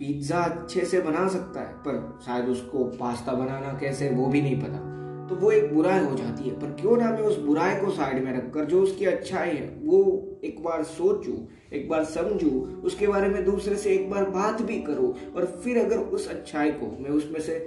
पिज्जा 0.00 0.42
अच्छे 0.42 0.84
से 0.84 1.00
बना 1.00 1.28
सकता 1.28 1.60
है, 1.60 1.72
पर 1.72 2.18
शायद 2.26 2.48
उसको 2.48 2.84
पास्ता 2.84 3.32
बनाना 3.32 3.78
कैसे, 3.78 4.10
वो 4.10 4.26
भी 4.26 4.42
नहीं 4.42 4.60
पता। 4.60 4.89
तो 5.30 5.36
वो 5.36 5.50
एक 5.50 5.72
बुराई 5.74 6.04
हो 6.04 6.14
जाती 6.16 6.48
है। 6.48 6.58
पर 6.60 6.70
क्यों 6.80 6.96
ना 6.96 7.10
मैं 7.10 7.22
उस 7.22 7.36
बुराई 7.38 7.74
को 7.76 7.90
साइड 7.90 8.24
में 8.24 8.32
रखकर 8.32 8.64
जो 8.64 8.80
उसकी 8.82 9.04
अच्छाई 9.06 9.50
है 9.50 9.66
वो 9.82 10.00
एक 10.44 10.62
बार 10.62 10.82
सोचूं 10.84 11.34
एक 11.72 11.88
बार 11.88 12.04
समझूं 12.04 12.60
उसके 12.82 13.06
बारे 13.06 13.28
में 13.28 13.44
दूसरे 13.44 13.76
से 13.76 13.90
एक 13.90 14.08
बार 14.10 14.24
बात 14.30 14.62
भी 14.62 14.78
करूँ 14.82 15.12
और 15.36 15.44
फिर 15.64 15.78
अगर 15.78 15.98
उस 15.98 16.28
अच्छाई 16.28 16.70
को 16.72 16.86
मैं 17.00 17.10
उसमें 17.10 17.40
से 17.40 17.58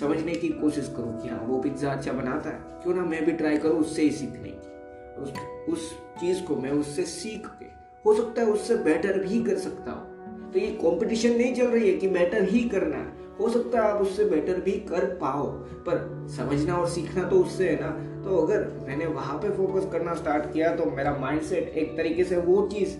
समझने 0.00 0.34
की 0.34 0.48
कोशिश 0.50 0.92
करूँ 0.96 1.20
कि 1.22 1.28
हाँ 1.28 1.40
वो 1.46 1.58
पिज़्ज़ा 1.60 1.92
अच्छा 1.92 2.12
बनाता 2.12 2.50
है 2.50 2.80
क्यों 2.82 2.94
ना 2.94 3.04
मैं 3.04 3.24
भी 3.24 3.32
ट्राई 3.34 3.58
करूँ 3.58 3.80
उससे 3.80 4.02
ही 4.02 4.10
सीखने 4.10 4.48
की। 4.48 5.22
उस, 5.22 5.32
उस 5.68 5.92
चीज़ 6.20 6.42
को 6.42 6.56
मैं 6.56 6.70
उससे 6.72 7.04
सीख 7.04 7.46
के 7.60 7.74
हो 8.04 8.14
सकता 8.14 8.42
है 8.42 8.48
उससे 8.48 8.76
बेटर 8.84 9.18
भी 9.18 9.42
कर 9.44 9.56
सकता 9.58 9.92
हूँ। 9.92 10.50
तो 10.52 10.58
ये 10.58 10.66
कंपटीशन 10.82 11.36
नहीं 11.36 11.54
चल 11.54 11.66
रही 11.66 11.88
है 11.88 11.96
कि 11.96 12.08
बेटर 12.08 12.48
ही 12.48 12.60
करना 12.68 12.96
है। 12.96 13.15
हो 13.40 13.48
सकता 13.48 13.80
है 13.80 13.90
आप 13.90 14.00
उससे 14.00 14.24
बेटर 14.24 14.60
भी 14.60 14.72
कर 14.88 15.04
पाओ, 15.20 15.46
पर 15.86 16.26
समझना 16.36 16.74
और 16.74 16.88
सीखना 16.88 17.22
तो 17.22 17.38
उससे 17.38 17.68
है 17.68 17.80
ना। 17.80 17.90
तो 18.24 18.36
अगर 18.36 18.66
मैंने 18.86 19.06
वहाँ 19.06 19.38
पे 19.38 19.50
फोकस 19.50 19.88
करना 19.92 20.14
स्टार्ट 20.14 20.52
किया 20.52 20.74
तो 20.76 20.90
मेरा 20.90 21.16
माइंडसेट 21.16 21.68
एक 21.68 21.96
तरीके 21.96 22.24
से 22.24 22.36
वो 22.36 22.66
चीज़ 22.72 22.96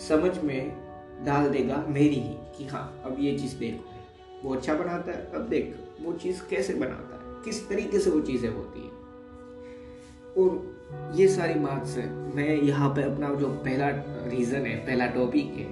समझ 0.00 0.38
में 0.38 0.72
डाल 1.24 1.48
देगा 1.48 1.84
मेरी 1.88 2.14
ही 2.14 2.34
कि 2.56 2.66
हाँ 2.66 3.02
अब 3.04 3.16
ये 3.20 3.38
चीज़ 3.38 3.56
देखो। 3.56 3.90
वो 4.44 4.54
अच्छा 4.54 4.74
बनाता 4.74 5.12
है, 5.12 5.30
अब 5.34 5.48
देख, 5.48 5.74
वो 6.02 6.12
चीज़ 6.12 6.40
कैसे 6.50 6.74
बनाता 6.74 7.16
है, 7.16 7.42
किस 7.44 7.68
तरीके 7.68 7.98
से 7.98 8.10
वो 8.10 8.20
चीज़ें 8.20 8.48
होती 8.50 8.80
है। 8.80 8.90
और 10.36 11.14
ये 11.16 11.28
सारी 11.28 11.54
बात 11.54 11.86
से 11.86 12.02
मैं 12.36 12.48
यहाँ 12.56 12.88
पे 12.94 13.02
अपना 13.02 13.34
जो 13.34 13.48
पहला 13.64 13.88
रीजन 14.28 14.66
है, 14.66 14.76
पहला 14.76 15.06
टॉपिक 15.08 15.52
है 15.54 15.66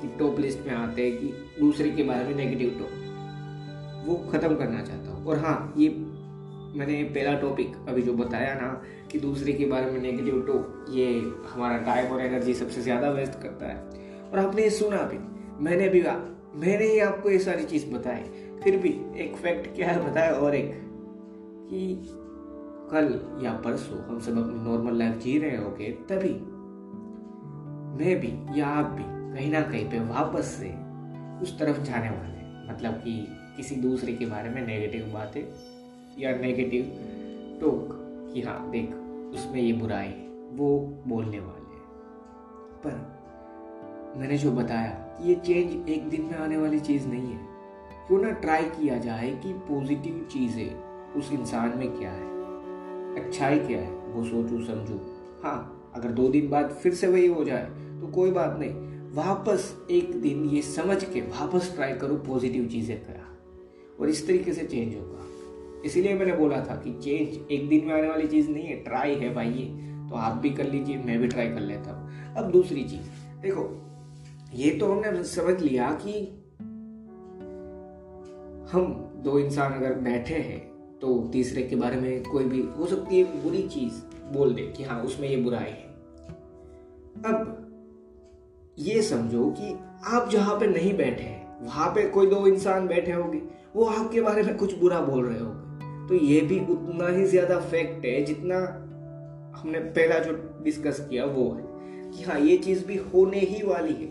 कि 0.00 0.08
टॉप 0.18 0.38
लिस्ट 0.38 0.66
में 0.66 0.74
आते 0.74 1.06
हैं 1.06 1.18
कि 1.18 1.32
दूसरे 1.60 1.90
के 1.90 2.02
बारे 2.02 2.24
में 2.24 2.34
नेगेटिव 2.34 2.78
टॉक 2.78 3.00
वो 4.06 4.14
ख़त्म 4.32 4.54
करना 4.56 4.82
चाहता 4.82 5.10
हूँ। 5.10 5.26
और 5.26 5.38
हाँ 5.38 5.74
ये 5.78 5.88
मैंने 6.78 7.02
पहला 7.04 7.32
टॉपिक 7.40 7.74
अभी 7.88 8.02
जो 8.02 8.12
बताया 8.14 8.54
ना, 8.54 8.68
कि 9.12 9.18
दूसरे 9.20 9.52
के 9.52 9.64
बारे 9.66 9.90
में 9.90 10.00
नेगेटिव 10.00 10.40
टॉक 10.46 10.86
ये 10.90 11.06
हमारा 11.48 11.76
टाइम 11.84 12.12
और 12.12 12.20
एनर्जी 12.20 12.54
सबसे 12.54 12.82
ज़्यादा 12.82 13.10
वेस्ट 13.10 13.40
करता 13.42 13.66
है। 13.66 13.76
और 14.30 14.38
आपने 14.38 14.62
ये 14.62 14.70
सुना 14.70 15.02
भी। 15.02 15.18
मैंने 15.64 15.88
भी 15.88 16.00
मैंने 16.00 16.84
ही 16.84 16.98
आपको 17.00 17.30
ये 17.30 17.38
सारी 17.38 17.64
चीज़ 17.64 17.86
बताई। 17.90 18.22
फिर 18.62 18.76
भी 18.76 18.88
एक 19.22 19.36
फैक्ट 19.36 19.74
क्या 19.76 19.98
बताया 20.00 20.32
और 20.34 20.54
एक, 20.54 20.72
कि 21.70 21.80
कल 22.92 23.44
या 23.44 23.52
परसों 23.64 23.98
हम 24.04 24.18
सब 24.20 24.38
अपनी 24.38 24.60
नॉर्मल 24.60 24.98
लाइफ 24.98 25.18
जी 25.18 25.38
रहे 25.38 25.56
होंगे, 25.56 25.90
तभी 26.10 26.34
मैं 27.96 28.20
भी 28.20 28.60
या 28.60 28.66
आप 28.68 28.90
भी 28.90 29.04
कहीं 29.34 29.50
ना 29.52 29.60
कहीं 29.62 29.84
पे 29.90 30.00
वापस 30.08 30.46
से 30.52 30.68
उस 31.42 31.58
तरफ़ 31.58 31.80
जाने 31.80 32.10
वाले 32.10 32.38
हैं। 32.38 32.68
मतलब 32.68 32.94
कि 32.94 33.12
किसी 33.56 33.76
दूसरे 33.76 34.12
के 34.12 34.26
बारे 34.26 34.50
में 34.50 34.66
नेगेटिव 34.66 35.10
बातें 35.14 35.42
या 36.18 36.36
नेगेटिव 36.36 36.84
टोक 37.60 37.88
कि 38.34 38.42
हाँ 38.42 38.70
देख, 38.70 38.94
उसमें 39.34 39.60
ये 39.60 39.72
बुराई 39.72 40.06
है, 40.06 40.28
वो 40.52 40.78
बोलने 41.06 41.40
वाले 41.40 41.74
हैं। 41.74 41.82
पर 42.84 44.18
मैंने 44.18 44.38
जो 44.38 44.52
बताया 44.52 44.90
कि 44.90 45.28
ये 45.28 45.34
चेंज 45.36 45.88
एक 45.88 46.08
दिन 46.10 46.22
में 46.22 46.34
आने 46.34 46.56
वाली 46.56 46.80
चीज़ 46.80 47.06
नहीं 47.08 47.32
है। 47.32 47.50
क्यों 48.06 48.20
ना 48.22 48.30
ट्राई 48.40 48.64
किया 48.64 48.98
जाए 48.98 49.30
कि 49.36 49.52
पॉजिटिव 49.68 50.26
चीज़ें 50.32 51.12
उस 51.12 51.32
इंसान 51.32 51.78
में 51.78 51.88
क्या 51.90 52.10
है, 52.10 52.30
अच्छाई 53.16 53.58
क्या 53.58 53.80
है, 53.80 53.90
वो 53.90 54.24
सोचूं, 54.24 54.60
समझूं। 54.64 54.98
हाँ 55.42 55.92
अगर 55.94 56.10
दो 56.10 56.28
दिन 56.28 56.48
बाद 56.50 56.70
फिर 56.72 56.94
से 56.94 57.06
वही 57.06 57.26
हो 57.26 57.44
जाए 57.44 57.64
तो 58.00 58.06
कोई 58.06 58.30
बात 58.30 58.56
नहीं। 58.58 58.91
वापस 59.14 59.64
एक 59.90 60.14
दिन 60.20 60.44
ये 60.44 60.60
समझ 60.62 61.02
के 61.04 61.20
वापस 61.20 61.70
ट्राई 61.74 61.92
करो 61.92 62.14
पॉजिटिव 62.16 62.66
चीज़ें 62.66 62.96
करा 63.04 63.26
और 64.00 64.08
इस 64.08 64.26
तरीके 64.26 64.52
से 64.52 64.64
चेंज 64.66 64.94
होगा। 64.94 65.80
इसीलिए 65.84 66.14
मैंने 66.14 66.32
बोला 66.32 66.60
था 66.60 66.76
कि 66.76 66.92
चेंज 66.94 67.52
एक 67.52 67.68
दिन 67.68 67.84
में 67.84 67.92
आने 67.94 68.08
वाली 68.08 68.28
चीज़ 68.28 68.48
नहीं 68.50 68.66
है 68.66 68.76
ट्राई 68.76 69.14
है 69.14 69.34
भाई 69.34 69.50
ये। 69.50 69.66
तो 70.08 70.16
आप 70.16 70.36
भी 70.36 70.50
कर 70.50 70.64
लीजिए, 70.64 70.96
मैं 70.96 71.18
भी 71.18 71.28
ट्राई 71.28 71.48
कर 71.48 71.60
लेता 71.60 71.92
हूँ। 71.92 72.34
अब 72.34 72.50
दूसरी 72.50 72.84
चीज़, 72.84 73.08
देखो, 73.42 73.68
ये 74.54 74.70
तो 74.70 74.92
हमने 74.92 75.24
समझ 75.24 75.60
लिया 75.62 75.90
कि 76.02 76.20
हम 78.72 78.92
दो 79.24 79.38
इंसान 79.38 79.72
अगर 79.72 79.94
बैठे 79.94 80.34
हैं 80.34 80.60
तो 81.00 81.16
तीसरे 81.32 81.62
के 81.62 81.76
बारे 81.76 81.96
में 81.96 82.22
कोई 82.22 82.44
भी, 82.44 82.60
हो 82.78 82.86
सकती 82.86 83.18
है 83.18 83.42
बुरी 83.42 83.62
चीज़ 83.68 84.00
बोल 84.32 84.54
दे 84.54 84.62
कि 84.76 84.84
हाँ 84.84 85.02
उसमें 85.02 85.28
ये 85.28 85.36
बुराई 85.36 85.70
है। 85.70 85.90
अब 87.24 87.61
ये 88.78 89.02
समझो 89.02 89.44
कि 89.58 89.72
आप 90.06 90.28
जहाँ 90.28 90.54
पे 90.60 90.66
नहीं 90.66 90.96
बैठे 90.96 91.22
हैं, 91.22 91.64
वहाँ 91.64 91.88
पे 91.94 92.08
कोई 92.08 92.26
दो 92.26 92.46
इंसान 92.46 92.86
बैठे 92.88 93.12
होंगे, 93.12 93.40
वो 93.76 93.84
आपके 93.84 94.20
बारे 94.20 94.42
में 94.42 94.56
कुछ 94.56 94.78
बुरा 94.78 95.00
बोल 95.00 95.24
रहे 95.26 95.38
होंगे। 95.40 96.08
तो 96.08 96.24
ये 96.24 96.40
भी 96.40 96.58
उतना 96.66 97.08
ही 97.08 97.24
ज़्यादा 97.26 97.58
फैक्ट 97.60 98.04
है 98.06 98.22
जितना 98.24 98.56
हमने 99.56 99.78
पहला 99.78 100.18
जो 100.18 100.32
डिस्कस 100.64 101.06
किया 101.10 101.24
वो 101.24 101.50
है 101.50 102.10
कि 102.10 102.24
हाँ 102.24 102.38
ये 102.40 102.56
चीज़ 102.56 102.84
भी 102.86 102.96
होने 103.14 103.40
ही 103.40 103.62
वाली 103.66 103.94
है 103.94 104.06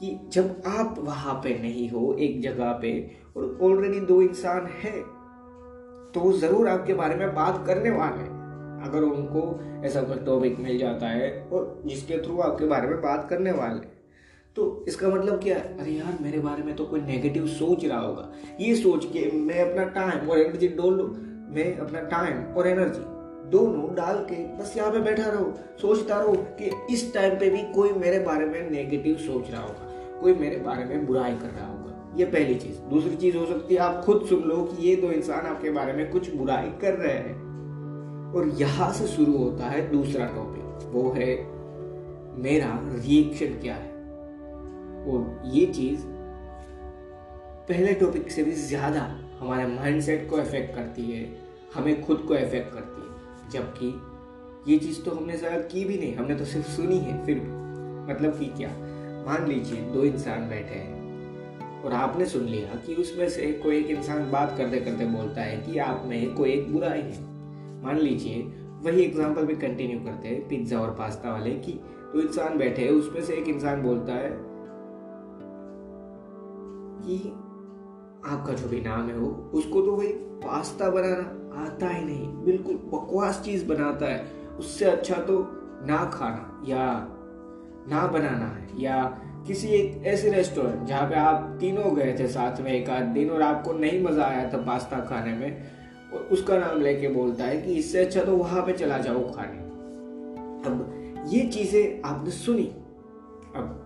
कि 0.00 0.18
जब 0.32 0.62
आप 0.66 0.96
वहाँ 0.98 1.34
पे 1.34 1.58
नहीं 1.58 1.88
हो, 1.90 2.16
एक 2.20 2.40
जगह 2.42 2.72
पे, 2.72 3.10
और 3.36 3.58
ऑलरेडी 3.62 4.00
दो 4.00 4.20
इंसान 4.22 4.66
है 4.82 5.00
तो 6.12 6.20
वो 6.20 6.32
ज़रूर 6.32 6.68
आपके 6.68 6.94
बारे 6.94 7.14
में 7.14 7.34
बात 7.34 7.64
करने 7.66 7.90
वाले 7.90 8.22
अगर 8.82 9.02
उनको 9.02 9.42
ऐसा 9.86 10.02
कोई 10.02 10.24
टॉपिक 10.24 10.58
मिल 10.60 10.78
जाता 10.78 11.08
है 11.08 11.30
और 11.52 11.82
जिसके 11.86 12.18
थ्रू 12.18 12.38
आपके 12.40 12.66
बारे 12.66 12.88
में 12.88 13.00
बात 13.02 13.26
करने 13.30 13.52
वाले 13.52 13.90
तो 14.56 14.84
इसका 14.88 15.08
मतलब 15.08 15.42
क्या 15.42 15.56
है? 15.56 15.78
अरे 15.80 15.92
यार, 15.92 16.16
मेरे 16.20 16.38
बारे 16.38 16.62
में 16.62 16.74
तो 16.76 16.84
कोई 16.84 17.00
नेगेटिव 17.00 17.46
सोच 17.48 17.84
रहा 17.84 18.00
होगा। 18.00 18.32
ये 18.60 18.74
सोच 18.76 19.04
के 19.04 19.30
मैं 19.36 19.60
अपना 19.62 19.84
टाइम 19.92 20.28
और 20.28 20.38
एनर्जी 20.38 20.68
डोल 20.70 21.00
मैं 21.50 21.76
अपना 21.76 22.00
टाइम 22.08 22.42
और 22.56 22.66
एनर्जी 22.68 23.00
दोनों 23.50 23.94
डाल 23.94 24.18
के 24.24 24.44
बस 24.56 24.74
यहाँ 24.76 24.90
पे 24.92 25.00
बैठा 25.00 25.28
रहो, 25.28 25.52
सोचता 25.82 26.20
रहो 26.20 26.34
कि 26.60 26.70
इस 26.90 27.12
टाइम 27.14 27.34
पे 27.34 27.50
भी 27.50 27.62
कोई 27.72 27.92
मेरे 27.92 28.18
बारे 28.18 28.46
में 28.46 28.70
नेगेटिव 28.70 29.16
सोच 29.18 29.50
रहा 29.50 29.62
होगा, 29.62 29.88
कोई 30.20 30.34
मेरे 30.34 30.56
बारे 30.56 30.84
में 30.84 31.06
बुराई 31.06 31.36
कर 31.36 31.48
रहा 31.48 31.66
होगा। 31.66 32.14
ये 32.16 32.24
पहली 32.26 32.54
चीज़। 32.54 32.78
दूसरी 32.90 33.16
चीज़ 33.16 33.36
हो 33.36 33.46
सकती 33.46 33.74
है, 33.74 33.80
आप 33.80 34.04
खुद 34.04 34.26
सुन 34.28 34.42
लो 34.42 34.62
कि 34.64 34.88
ये 34.88 34.96
दो 34.96 35.10
इंसान 35.10 35.46
आपके 35.46 35.70
बारे 35.70 35.92
में 35.92 36.10
कुछ 36.10 36.34
बुराई 36.34 36.70
कर 36.80 36.94
रहे 36.94 37.12
हैं। 37.12 37.51
और 38.34 38.48
यहाँ 38.60 38.92
से 38.92 39.06
शुरू 39.06 39.36
होता 39.38 39.66
है 39.66 39.90
दूसरा 39.90 40.26
टॉपिक 40.26 40.88
वो 40.92 41.10
है 41.10 41.34
मेरा 42.42 42.78
रिएक्शन 42.82 43.58
क्या 43.60 43.74
है? 43.74 43.90
और 45.04 45.42
ये 45.46 45.66
चीज़ 45.66 46.00
पहले 47.68 47.92
टॉपिक 47.94 48.30
से 48.30 48.42
भी 48.42 48.52
ज़्यादा 48.52 49.00
हमारे 49.40 49.66
माइंडसेट 49.66 50.28
को 50.30 50.36
अफेक्ट 50.36 50.74
करती 50.74 51.02
है, 51.02 51.24
हमें 51.74 52.02
खुद 52.02 52.18
को 52.18 52.34
अफेक्ट 52.34 52.72
करती 52.74 53.02
है, 53.02 53.50
जबकि 53.50 54.72
ये 54.72 54.78
चीज़ 54.78 55.02
तो 55.02 55.10
हमने 55.10 55.36
ज़्यादा 55.36 55.58
की 55.58 55.84
भी 55.84 55.98
नहीं, 55.98 56.14
हमने 56.14 56.34
तो 56.34 56.44
सिर्फ़ 56.44 56.66
सुनी 56.66 56.98
है, 56.98 57.24
फिर 57.26 57.38
भी। 57.38 58.12
मतलब 58.12 58.38
कि 58.38 58.46
क्या? 58.46 58.68
मान 59.26 59.46
लीजिए 59.48 59.80
दो 59.82 60.04
इंसान 60.04 60.48
बैठे 60.48 60.74
हैं, 60.74 61.82
और 61.82 61.92
आपने 61.92 62.26
सुन 62.26 62.44
लिया 62.44 62.74
कि 62.86 62.94
उसमें 62.94 63.28
से 63.28 63.52
कोई 63.52 63.78
एक 63.78 63.86
इंसान 63.86 64.30
बात 64.30 64.54
करते 64.58 64.80
करते 64.80 65.06
बोलता 65.06 65.42
है 65.42 65.56
कि 65.56 65.78
आप 65.78 66.02
में 66.06 66.34
कोई 66.34 66.50
एक 66.50 66.72
बुराई 66.72 67.00
है। 67.00 67.31
मान 67.82 67.98
लीजिए, 67.98 68.42
वही 68.82 69.02
एग्ज़ाम्पल 69.02 69.46
भी 69.46 69.54
कंटिन्यू 69.56 69.98
करते 70.00 70.28
हैं 70.28 70.48
पिज़्ज़ा 70.48 70.78
और 70.78 70.94
पास्ता 70.94 71.32
वाले 71.32 71.50
कि। 71.56 71.72
तो 72.12 72.20
इंसान 72.20 72.58
बैठे 72.58 72.88
उसमें 72.90 73.22
से 73.22 73.34
एक 73.34 73.48
इंसान 73.48 73.82
बोलता 73.82 74.12
है 74.14 74.30
कि 77.00 77.18
आपका 78.26 78.52
जो 78.52 78.68
भी 78.68 78.80
नाम 78.80 79.08
है 79.08 79.16
वो, 79.16 79.28
उसको 79.54 79.82
तो 79.82 79.92
वही 79.92 80.08
पास्ता 80.42 80.90
बनाना 80.90 81.64
आता 81.64 81.88
ही 81.88 82.04
नहीं, 82.04 82.28
बिल्कुल 82.44 82.74
बकवास 82.92 83.42
चीज़ 83.44 83.66
बनाता 83.68 84.06
है। 84.06 84.24
उससे 84.58 84.84
अच्छा 84.84 85.16
तो 85.22 85.38
ना 85.86 86.04
खाना, 86.14 86.62
या 86.66 86.84
ना 87.88 88.06
बनाना 88.08 88.46
है, 88.46 88.82
या 88.82 89.02
किसी 89.46 89.68
एक 89.68 90.06
ऐसे 90.06 90.30
रेस्टोरेंट 90.30 90.84
जहाँ 90.86 91.08
पे 91.08 91.14
आप 91.16 91.56
तीनों 91.60 91.94
गए 91.96 92.16
थे 92.18 92.26
साथ 92.28 92.60
में 92.60 92.72
एक 92.72 92.90
आध 92.90 93.06
दिन 93.14 93.30
और 93.30 93.42
आपको 93.42 93.72
नहीं 93.74 94.02
मज़ा 94.04 94.24
आया 94.24 94.50
था 94.52 94.58
पास्ता 94.64 95.00
खाने 95.06 95.32
में। 95.34 95.81
और 96.14 96.28
उसका 96.32 96.58
नाम 96.58 96.80
लेके 96.80 97.08
बोलता 97.08 97.44
है 97.44 97.60
कि 97.62 97.74
इससे 97.74 98.04
अच्छा 98.04 98.22
तो 98.24 98.36
वहाँ 98.36 98.62
पे 98.66 98.72
चला 98.72 98.98
जाओ 98.98 99.30
खाने। 99.32 99.58
अब 100.66 101.28
ये 101.28 101.40
चीज़ें 101.46 102.02
आपने 102.04 102.30
सुनी? 102.30 102.64
अब 103.56 103.78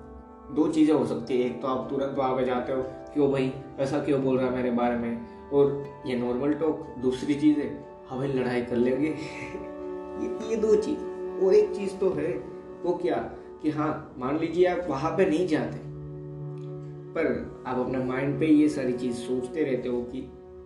दो 0.56 0.68
चीज़ें 0.68 0.94
हो 0.94 1.04
सकती 1.06 1.38
है। 1.38 1.46
एक 1.46 1.60
तो 1.62 1.68
आप 1.68 1.86
तुरंत 1.90 2.14
वहाँ 2.18 2.36
पे 2.36 2.44
जाते 2.44 2.72
हो 2.72 2.82
क्यों 3.14 3.30
भाई, 3.32 3.52
ऐसा 3.78 3.98
क्यों 3.98 4.22
बोल 4.22 4.38
रहा 4.38 4.46
है 4.46 4.56
मेरे 4.56 4.70
बारे 4.70 4.96
में? 4.96 5.50
और 5.50 5.84
ये 6.06 6.16
नॉर्मल 6.16 6.52
टॉक 6.52 6.86
दूसरी 7.02 7.34
चीज़ 7.34 7.58
है, 7.58 7.68
हमें 8.10 8.34
लड़ाई 8.34 8.62
कर 8.62 8.76
लेंगे। 8.76 9.08
ये 10.16 10.50
ये 10.50 10.56
दो 10.56 10.74
चीज़। 10.76 11.44
और 11.44 11.54
एक 11.54 11.74
चीज़ 11.74 11.96
तो 11.96 12.10
है, 12.10 12.32
वो 12.82 12.94
क्या 12.94 13.16
कि 13.62 13.70
हाँ 13.70 14.14
मान 14.18 14.38
लीजिए 14.38 14.66
आप 14.66 14.86
वहाँ 14.88 15.10
पे 15.16 15.26
नहीं 15.26 15.46
जाते, 15.48 15.78
पर 17.14 17.64
आप 17.66 17.78
अपने 17.78 17.98
माइंड 17.98 18.38
पे 18.40 18.46
ये 18.46 18.68
सारी 18.68 18.92
चीज़ 18.92 19.16
सोचते 19.16 19.64
रहते 19.64 19.88
हो 19.88 20.00
कि 20.02 20.20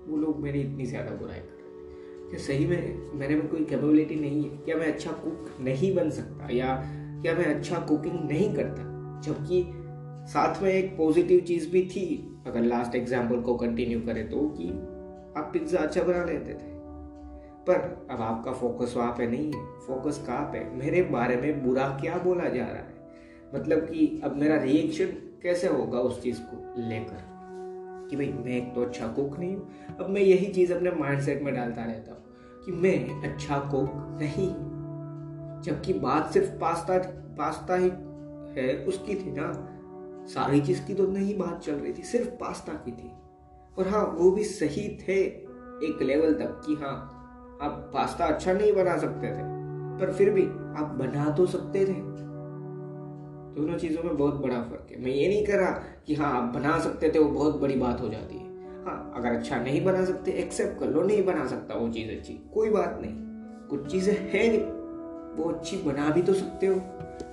वो 0.09 0.16
लोग 0.16 0.40
मेरी 0.40 0.61
इतनी 0.61 0.87
ज़्यादा 0.87 1.11
बुराई 1.11 1.38
कर 1.38 1.54
रहे 1.54 2.28
क्या 2.30 2.40
सही 2.40 2.66
में 2.66 3.19
मेरे 3.19 3.35
में 3.35 3.49
कोई 3.49 3.64
कैपेबिलिटी 3.64 4.14
नहीं 4.14 4.42
है? 4.45 4.57
क्या 4.57 4.76
मैं 4.76 4.92
अच्छा 4.92 5.11
कुक 5.12 5.50
नहीं 5.61 5.95
बन 5.95 6.11
सकता? 6.11 6.49
या 6.52 6.75
क्या 7.23 7.35
मैं 7.35 7.45
अच्छा 7.45 7.78
कुकिंग 7.78 8.28
नहीं 8.28 8.54
करता? 8.54 8.83
जबकि 9.21 9.62
साथ 10.33 10.62
में 10.62 10.71
एक 10.73 10.97
पॉजिटिव 10.97 11.40
चीज़ 11.40 11.71
भी 11.71 11.83
थी। 11.83 12.07
अगर 12.47 12.62
लास्ट 12.62 12.95
एग्ज़ाम्पल 12.95 13.40
को 13.40 13.54
कंटिन्यू 13.54 14.00
करें 14.00 14.28
तो 14.30 14.49
कि 14.59 14.69
आप 15.40 15.50
पिज्जा 15.52 15.78
अच्छा 15.78 16.02
बना 16.02 16.25
लेते 16.25 16.52
थे। 16.52 16.69
पर 17.66 18.07
अब 18.11 18.21
आपका 18.21 18.52
फोकस 18.52 18.95
वहाँ 18.97 19.12
पे 19.19 19.26
नहीं 19.26 19.52
है। 19.52 19.64
फोकस 19.87 20.25
कहाँ 20.26 20.45
पे? 20.45 20.64
मेरे 20.76 21.02
बारे 21.02 21.37
में 21.37 21.64
बुरा 21.64 21.88
क्या 22.00 22.19
बोला 22.19 22.49
जा 22.49 22.64
रहा 22.64 22.83
है? 22.83 22.95
मतलब 23.54 23.78
कि 23.78 24.21
अब 24.25 24.37
मेरा 24.37 24.57
रिएक्शन 24.57 25.07
कैसे 25.42 25.69
होगा 25.69 26.00
उस 26.00 26.23
चीज़ 26.23 26.40
को 26.40 26.80
लेकर? 26.88 27.29
कि 28.11 28.17
भाई 28.17 28.33
मैं 28.33 28.57
एक 28.57 28.75
तो 28.75 28.83
अच्छा 28.83 29.07
कुक 29.07 29.38
नहीं 29.38 29.57
हूँ। 29.57 29.71
अब 30.00 30.11
मैं 30.11 30.21
यही 30.21 30.47
चीज़ 30.47 30.73
अपने 30.73 30.90
माइंडसेट 30.90 31.43
में 31.43 31.55
डालता 31.55 31.85
रहता 31.85 32.12
हूँ 32.12 32.21
कि 32.64 32.73
मैं 32.73 33.23
अच्छा 33.23 33.59
कुक 33.59 33.90
नहीं। 33.95 34.50
जबकि 35.62 35.93
बात 35.93 36.33
सिर्फ़ 36.33 36.50
पास्ता 36.50 36.99
पास्ता 37.38 37.75
ही 37.75 37.90
है, 38.61 38.85
उसकी 38.88 39.14
थी 39.14 39.33
ना। 39.33 39.67
सारी 40.26 40.61
चीज़ 40.61 40.85
की 40.85 40.95
तो 40.95 41.07
नहीं 41.07 41.38
बात 41.38 41.61
चल 41.61 41.73
रही 41.73 41.93
थी, 41.93 42.02
सिर्फ़ 42.02 42.29
पास्ता 42.29 42.73
की 42.73 42.93
थी। 42.93 43.12
और 43.79 43.88
हाँ 43.88 44.17
वो 44.19 44.31
भी 44.31 44.45
सही 44.45 44.88
थे 44.88 45.21
एक 45.87 45.99
लेवल 46.02 46.35
तक 46.35 46.62
कि 46.67 46.75
हाँ 46.75 47.17
आप 47.62 47.90
पास्ता 47.95 48.25
अच्छा 48.25 48.52
नहीं 48.52 48.73
बना 48.73 48.99
सकते 48.99 49.26
थे। 49.26 49.61
पर 50.00 50.12
फिर 50.12 50.31
भी 50.31 50.43
आप 50.83 50.97
बना 50.99 51.31
तो 51.31 51.47
सकते 51.47 51.85
थे। 51.85 52.29
दोनों 53.61 53.79
चीज़ों 53.79 54.02
में 54.02 54.17
बहुत 54.17 54.35
बड़ा 54.35 54.62
फ़र्क 54.62 54.88
है। 54.90 55.05
मैं 55.05 55.12
ये 55.12 55.29
नहीं 55.29 55.47
कर 55.47 55.59
रहा 55.59 55.71
कि 56.07 56.14
हाँ 56.14 56.43
आप 56.43 56.55
बना 56.55 56.79
सकते 56.79 57.09
थे, 57.09 57.19
वो 57.19 57.31
बहुत 57.31 57.61
बड़ी 57.61 57.76
बात 57.76 58.00
हो 58.00 58.09
जाती 58.09 58.37
है। 58.37 58.45
हाँ 58.85 59.12
अगर 59.17 59.33
अच्छा 59.33 59.57
नहीं 59.57 59.85
बना 59.85 60.05
सकते 60.05 60.31
एक्सेप्ट 60.31 60.81
कर 60.81 60.87
लो, 60.87 61.02
नहीं 61.02 61.25
बना 61.25 61.47
सकता 61.47 61.75
वो 61.75 61.88
चीज़ 61.88 62.11
अच्छी। 62.11 62.33
कोई 62.55 62.71
बात 62.71 62.99
नहीं। 63.02 63.14
कुछ 63.69 63.93
चीज़ें 63.93 64.31
है 64.31 64.49
नहीं। 64.49 64.61
वो 65.31 65.50
अच्छी 65.50 65.76
बना 65.76 66.11
भी 66.11 66.23
तो 66.23 66.35
सकते 66.35 66.67
हो। 66.67 66.75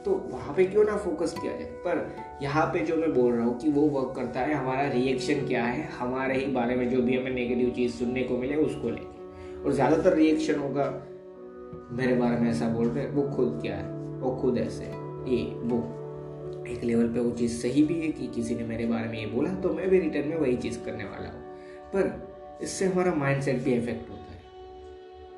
तो 0.06 0.12
वहाँ 0.32 0.54
पे 0.56 0.66
क्यों 0.66 0.84
ना 0.84 0.98
फोकस 0.98 1.36
किया 1.42 1.54
जाए? 1.54 1.64
पर 1.64 2.16
यहाँ 2.42 2.66
पे 2.66 2.80
जो 2.80 2.96
मैं 2.96 3.14
बोल 3.14 3.34
रहा 3.34 3.46
हूँ 3.46 3.60
कि 3.60 3.70
वो 3.70 3.82
वर्क 3.82 4.16
करता 4.16 4.40
है, 4.40 4.54
हमारा 4.54 4.88
रिएक्शन 4.88 5.48
क्या 5.48 5.64
है, 5.64 5.90
हमारे 5.90 6.38
ही 6.38 6.52
बारे 6.52 6.76
में 6.76 6.90
जो 6.90 7.02
भी 7.02 7.18
हमें 7.18 7.32
नेगेटिव 7.32 7.70
चीज़ 7.70 7.94
सुनने 7.94 8.24
को 8.24 8.38
मिले, 8.38 8.56
उसको 8.56 8.90
लेके। 8.90 9.64
और 9.64 9.72
ज़्यादातर 9.72 10.14
रिएक्शन 10.14 10.60
होगा, 10.60 11.04
मेरे 11.92 12.16
बारे 12.16 12.38
में 12.38 12.50
ऐसा 12.50 12.70
बोल 12.70 12.88
रहे 12.88 13.08
वो 13.08 13.24
खुद 13.24 13.60
क्या 13.62 13.76
है? 13.76 13.92
वो 14.20 14.36
खुद 14.42 14.58
ऐसे 14.58 14.84
ये, 15.28 15.44
वो। 15.44 15.97
एक 16.68 16.84
लेवल 16.84 17.08
पे 17.08 17.20
वो 17.20 17.32
चीज़ 17.32 17.62
सही 17.62 17.84
भी 17.84 18.01
है 18.01 18.12
कि 18.12 18.27
किसी 18.27 18.56
ने 18.56 18.63
मेरे 18.63 18.86
बारे 18.86 19.10
में 19.10 19.20
ये 19.20 19.25
बोला 19.25 19.54
तो 19.54 19.74
मैं 19.74 19.89
भी 19.89 20.00
रिटर्न 20.00 20.27
में 20.27 20.38
वही 20.38 20.58
चीज़ 20.58 20.80
करने 20.80 21.04
वाला 21.04 21.30
हूँ। 21.30 21.58
पर 21.96 22.27
इससे 22.62 22.86
हमारा 22.86 23.13
माइंड 23.13 23.44
भी 23.44 23.74
इफ़ेक्ट 23.74 24.10
होता 24.10 24.22
है। 24.22 24.38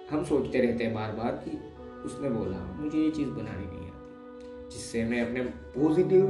हम 0.10 0.26
सोचते 0.26 0.60
रहते 0.60 0.84
हैं 0.84 0.94
बार 0.94 1.12
बार 1.12 1.32
कि 1.32 1.58
उसने 2.06 2.30
बोला, 2.30 2.58
मुझे 2.58 2.98
ये 2.98 3.12
चीज़ 3.12 3.30
बनानी 3.30 3.66
नहीं 3.66 3.88
आती। 3.88 4.70
जिससे 4.70 5.04
मैं 5.04 5.22
अपने 5.22 5.42
पॉजिटिव 5.80 6.28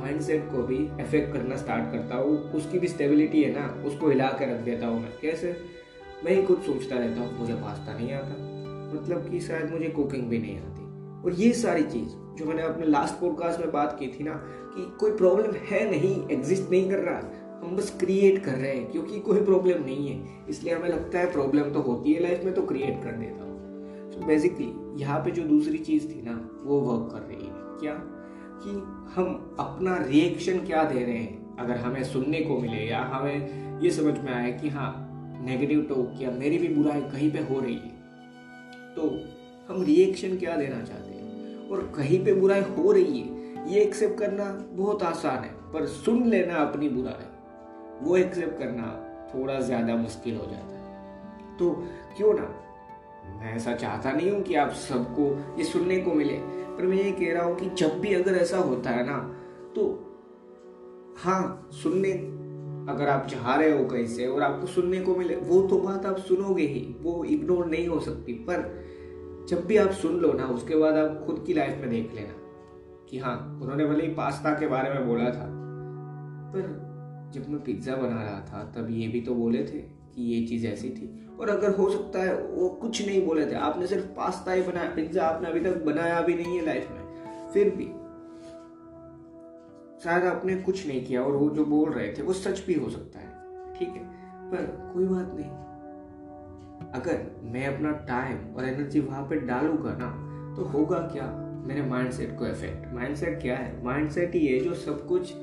माइंडसेट 0.00 0.42
को 0.44 0.62
भी 0.62 0.76
इफ़ेक्ट 0.76 1.32
करना 1.32 1.56
स्टार्ट 1.56 1.92
करता 1.92 2.16
हूँ, 2.16 2.52
उसकी 2.52 2.78
भी 2.78 2.88
स्टेबिलिटी 2.88 3.42
है 3.42 3.52
ना, 3.52 3.82
उसको 3.84 4.08
हिला 4.08 4.28
कर 4.28 4.48
रख 4.48 4.60
देता 4.60 4.86
हूँ 4.86 5.02
मैं। 5.02 5.12
कैसे? 5.22 5.56
मैं 6.24 6.32
ही 6.32 6.42
खुद 6.42 6.58
सोचता 6.58 6.96
रहता 6.98 7.20
हूँ, 7.20 7.38
मुझे 7.38 7.54
पास्ता 7.54 7.98
नहीं 7.98 8.12
आता। 8.12 8.52
मतलब 8.94 9.30
कि 9.30 9.40
शायद 9.40 9.70
मुझे 9.70 9.88
कुकिंग 9.88 10.22
भी 10.22 10.38
नहीं 10.38 10.58
आती। 10.58 10.81
और 11.24 11.32
ये 11.32 11.52
सारी 11.52 11.82
चीज़ 11.82 12.08
जो 12.08 12.44
मैंने 12.44 12.62
अपने 12.62 12.86
लास्ट 12.86 13.14
पॉडकास्ट 13.14 13.60
में 13.60 13.72
बात 13.72 13.96
की 14.00 14.06
थी 14.06 14.24
ना, 14.24 14.32
कि 14.76 14.96
कोई 15.00 15.16
प्रॉब्लम 15.16 15.52
है 15.52 15.90
नहीं 15.90 16.28
एग्जिस्ट 16.28 16.70
नहीं 16.70 16.90
कर 16.90 16.98
रहा, 16.98 17.20
हम 17.62 17.76
बस 17.76 17.96
क्रिएट 18.00 18.44
कर 18.44 18.52
रहे 18.52 18.76
हैं, 18.76 18.90
क्योंकि 18.90 19.20
कोई 19.20 19.44
प्रॉब्लम 19.44 19.84
नहीं 19.84 20.08
है। 20.08 20.46
इसलिए 20.48 20.74
हमें 20.74 20.88
लगता 20.88 21.18
है 21.18 21.32
प्रॉब्लम 21.32 21.62
तो 21.62 21.80
होती 21.80 22.12
है 22.12 22.22
लाइफ 22.22 22.44
में 22.44 22.54
तो 22.54 22.62
क्रिएट 22.62 23.04
कर 23.04 23.12
देता 23.12 23.44
हूँ। 23.44 23.52
तो 24.10 24.26
बेसिकली 24.26 25.00
यहाँ 25.02 25.20
पे 25.20 25.30
जो 25.30 25.42
दूसरी 25.42 25.78
चीज़ 25.78 26.08
थी 26.08 26.22
ना, 26.22 26.50
वो 26.64 26.80
वर्क 26.80 27.12
कर 27.12 27.20
रही 27.20 27.46
है। 27.46 27.52
क्या? 27.54 27.94
कि 28.64 28.70
हम 29.14 29.56
अपना 29.58 29.96
रिएक्शन 29.96 30.58
क्या 30.58 30.84
दे 30.84 31.04
रहे 31.04 31.18
हैं, 31.18 31.56
अगर 31.56 31.76
हमें 31.76 32.04
सुनने 32.04 32.40
को 32.40 32.58
मिले, 32.58 32.88
या 32.90 33.00
हमें 33.00 33.62
ये 33.80 33.90
समझ 33.90 34.18
में 34.18 34.34
आए 34.34 34.52
कि 34.52 34.68
हाँ 34.68 35.08
नेगेटिव 35.44 35.86
टॉक 35.88 36.12
या 36.20 36.30
मेरी 36.30 36.58
भी 36.58 36.68
बुराई 36.68 37.00
कहीं 37.00 37.30
पे 37.30 37.38
हो 37.38 37.60
रही 37.60 37.74
है। 37.74 38.02
तो 38.94 39.20
हम 39.68 39.82
रिएक्शन 39.82 40.36
क्या 40.36 40.56
देना 40.56 40.82
चाहते 40.82 41.10
हैं? 41.10 41.11
और 41.72 41.92
कहीं 41.96 42.24
पे 42.24 42.32
बुराई 42.32 42.60
हो 42.76 42.92
रही 42.92 43.20
है, 43.20 43.70
ये 43.72 43.80
एक्सेप्ट 43.80 44.18
करना 44.18 44.44
बहुत 44.72 45.02
आसान 45.02 45.44
है, 45.44 45.50
पर 45.72 45.86
सुन 45.86 46.26
लेना 46.26 46.54
अपनी 46.56 46.88
बुराई। 46.88 47.30
वो 48.02 48.16
एक्सेप्ट 48.16 48.58
करना 48.58 48.88
थोड़ा 49.34 49.58
ज़्यादा 49.60 49.96
मुश्किल 49.96 50.36
हो 50.36 50.46
जाता 50.46 50.74
है। 50.74 51.56
तो 51.58 51.70
क्यों 52.16 52.34
ना? 52.34 52.48
मैं 53.32 53.54
ऐसा 53.56 53.74
चाहता 53.74 54.12
नहीं 54.12 54.30
हूँ 54.30 54.42
कि 54.42 54.54
आप 54.54 54.70
सबको 54.78 55.28
ये 55.58 55.64
सुनने 55.64 55.96
को 55.98 56.14
मिले, 56.14 56.38
पर 56.76 56.82
मैं 56.82 56.96
ये 56.96 57.10
कह 57.12 57.32
रहा 57.34 57.44
हूँ 57.44 57.56
कि 57.56 57.68
जब 57.78 57.98
भी 58.00 58.14
अगर 58.14 58.36
ऐसा 58.36 58.58
होता 58.58 58.90
है 58.90 59.06
ना 59.06 59.18
तो 59.74 59.84
हाँ 61.18 61.68
सुनने, 61.72 62.12
अगर 62.92 63.08
आप 63.08 63.26
चाह 63.26 63.54
रहे 63.54 63.70
हो 63.78 63.84
कहीं 63.84 64.06
से 64.06 64.26
और 64.26 64.42
आपको 64.42 64.66
सुनने 64.66 65.00
को 65.00 65.14
मिले, 65.16 65.36
वो 65.36 65.60
तो 65.68 65.78
बात 65.78 66.06
आप 66.06 66.18
सुनोगे 66.18 66.66
ही, 66.66 66.80
वो 67.00 67.24
इग्नोर 67.24 67.66
नहीं 67.66 67.86
हो 67.88 67.98
सकती, 68.00 68.32
पर 68.32 68.58
जब 69.48 69.64
भी 69.66 69.76
आप 69.76 69.90
सुन 69.92 70.16
लो 70.16 70.32
ना, 70.32 70.46
उसके 70.46 70.76
बाद 70.76 70.96
आप 70.96 71.22
खुद 71.26 71.42
की 71.46 71.54
लाइफ 71.54 71.80
में 71.80 71.88
देख 71.90 72.14
लेना 72.14 72.34
कि 73.08 73.18
हाँ 73.18 73.36
उन्होंने 73.62 73.86
भले 73.86 74.06
ही 74.06 74.12
पास्ता 74.14 74.50
के 74.60 74.66
बारे 74.66 74.90
में 74.90 75.06
बोला 75.06 75.30
था, 75.30 75.46
पर 76.52 77.30
जब 77.34 77.48
मैं 77.50 77.62
पिज़्ज़ा 77.64 77.96
बना 77.96 78.22
रहा 78.22 78.40
था, 78.42 78.62
तब 78.72 78.90
ये 78.90 79.08
भी 79.08 79.20
तो 79.20 79.34
बोले 79.34 79.64
थे 79.64 79.78
कि 80.14 80.22
ये 80.24 80.46
चीज़ 80.46 80.66
ऐसी 80.66 80.90
थी। 80.90 81.08
और 81.40 81.48
अगर 81.48 81.74
हो 81.76 81.88
सकता 81.90 82.22
है 82.22 82.36
वो 82.36 82.68
कुछ 82.82 83.06
नहीं 83.06 83.24
बोले 83.26 83.46
थे, 83.46 83.54
आपने 83.56 83.86
सिर्फ़ 83.86 84.06
पास्ता 84.16 84.52
ही 84.52 84.62
बनाया 84.62 84.94
पिज़्ज़ा 84.94 85.24
आपने 85.24 85.48
अभी 85.48 85.60
तक 85.60 85.82
बनाया 85.84 86.20
भी 86.20 86.34
नहीं 86.34 86.56
है 86.56 86.64
लाइफ 86.66 86.90
में। 86.90 87.50
फिर 87.52 87.70
भी 87.76 87.86
शायद 90.04 90.24
आपने 90.26 90.54
कुछ 90.56 90.86
नहीं 90.86 91.04
किया 91.04 91.22
और 91.22 91.32
वो 91.32 91.48
जो 91.50 91.64
बोल 91.64 91.90
रहे 91.90 92.12
थे, 92.12 92.22
वो 92.22 92.32
सच 92.32 92.64
भी 92.66 92.74
हो 92.74 92.90
सकता 92.90 93.18
है, 93.18 93.74
ठीक 93.74 93.88
है? 93.88 94.04
पर 94.50 94.90
कोई 94.94 95.06
बात 95.06 95.34
नहीं। 95.34 95.50
अगर 96.94 97.24
मैं 97.44 97.66
अपना 97.66 97.92
टाइम 98.08 98.54
और 98.56 98.64
एनर्जी 98.64 99.00
वहाँ 99.00 99.22
पे 99.28 99.36
डालूँगा 99.36 99.94
ना 99.98 100.10
तो 100.56 100.64
होगा 100.64 100.98
क्या? 101.12 101.26
मेरे 101.66 101.82
माइंडसेट 101.82 102.36
को 102.38 102.46
इफ़ेक्ट 102.46 102.92
माइंडसेट 102.94 103.40
क्या 103.42 103.56
है? 103.56 103.84
माइंडसेट 103.84 104.34
ही 104.34 104.46
है 104.46 104.58
जो 104.60 104.74
सब 104.74 105.06
कुछ 105.06 105.34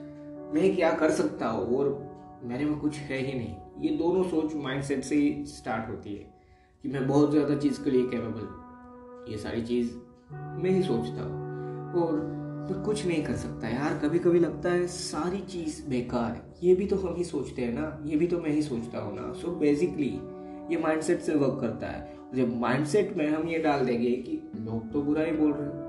मैं 0.53 0.75
क्या 0.75 0.91
कर 0.91 1.11
सकता 1.11 1.47
हूँ 1.47 1.77
और 1.77 2.41
मेरे 2.43 2.65
में 2.65 2.77
कुछ 2.79 2.97
है 2.97 3.17
ही 3.17 3.33
नहीं। 3.33 3.55
ये 3.81 3.95
दोनों 3.97 4.23
सोच 4.23 4.55
माइंडसेट 4.55 5.03
से 5.03 5.15
ही 5.15 5.45
स्टार्ट 5.45 5.89
होती 5.89 6.13
है 6.15 6.25
कि 6.83 6.89
मैं 6.89 7.07
बहुत 7.07 7.31
ज़्यादा 7.31 7.55
चीज़ 7.55 7.83
के 7.83 7.91
लिए 7.91 8.03
कैपेबल 8.03 8.41
हूँ। 8.41 9.25
ये 9.29 9.37
सारी 9.37 9.61
चीज़ 9.61 9.93
मैं 10.33 10.69
ही 10.69 10.81
सोचता 10.83 11.23
हूँ 11.23 12.03
और 12.03 12.15
मैं 12.69 12.81
कुछ 12.83 13.05
नहीं 13.05 13.23
कर 13.23 13.35
सकता 13.35 13.67
यार। 13.67 13.97
कभी 13.97 14.19
कभी 14.19 14.39
लगता 14.39 14.71
है 14.71 14.87
सारी 14.87 15.39
चीज़ 15.41 15.81
बेकार 15.89 16.31
है। 16.31 16.41
ये 16.63 16.75
भी 16.75 16.85
तो 16.85 16.95
हम 16.95 17.15
ही 17.15 17.23
सोचते 17.23 17.61
हैं 17.61 17.73
ना। 17.73 17.97
ये 18.05 18.15
भी 18.15 18.27
तो 18.27 18.39
मैं 18.39 18.49
ही 18.49 18.61
सोचता 18.61 18.99
हूँ 18.99 19.15
ना। 19.15 19.31
सो 19.33 19.51
बेसिकली 19.51 20.09
ये 20.71 20.77
माइंडसेट 20.77 21.19
से 21.19 21.35
वर्क 21.35 21.57
करता 21.61 21.87
है। 21.87 22.17
जब 22.35 22.55
माइंडसेट 22.61 23.15
में 23.17 23.27
हम 23.29 23.47
ये 23.47 23.59
डाल 23.59 23.85
देंगे 23.85 24.11
कि 24.17 24.41
लोग 24.61 24.91
तो 24.93 25.01
बुरा 25.01 25.23
ही 25.23 25.31
बोल 25.31 25.51
रहे 25.53 25.65
हैं 25.65 25.87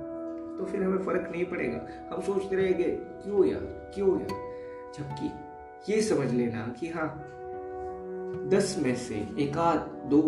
तो 0.59 0.65
फिर 0.65 0.83
हमें 0.83 1.03
फ़र्क 1.05 1.29
नहीं 1.33 1.45
पड़ेगा। 1.45 1.87
हम 2.13 2.21
सोचते 2.23 2.57
रहेंगे, 2.57 2.85
क्यों 2.85 3.45
यार 3.47 3.61
क्यों 3.95 4.19
यार? 4.21 4.39
जबकि 4.97 5.93
ये 5.93 6.01
समझ 6.03 6.31
लेना 6.33 6.67
कि 6.81 6.89
हाँ 6.89 7.09
दस 8.51 8.77
में 8.83 8.95
से 8.97 9.15
एक 9.39 9.57
आध, 9.59 9.79
दो, 10.11 10.23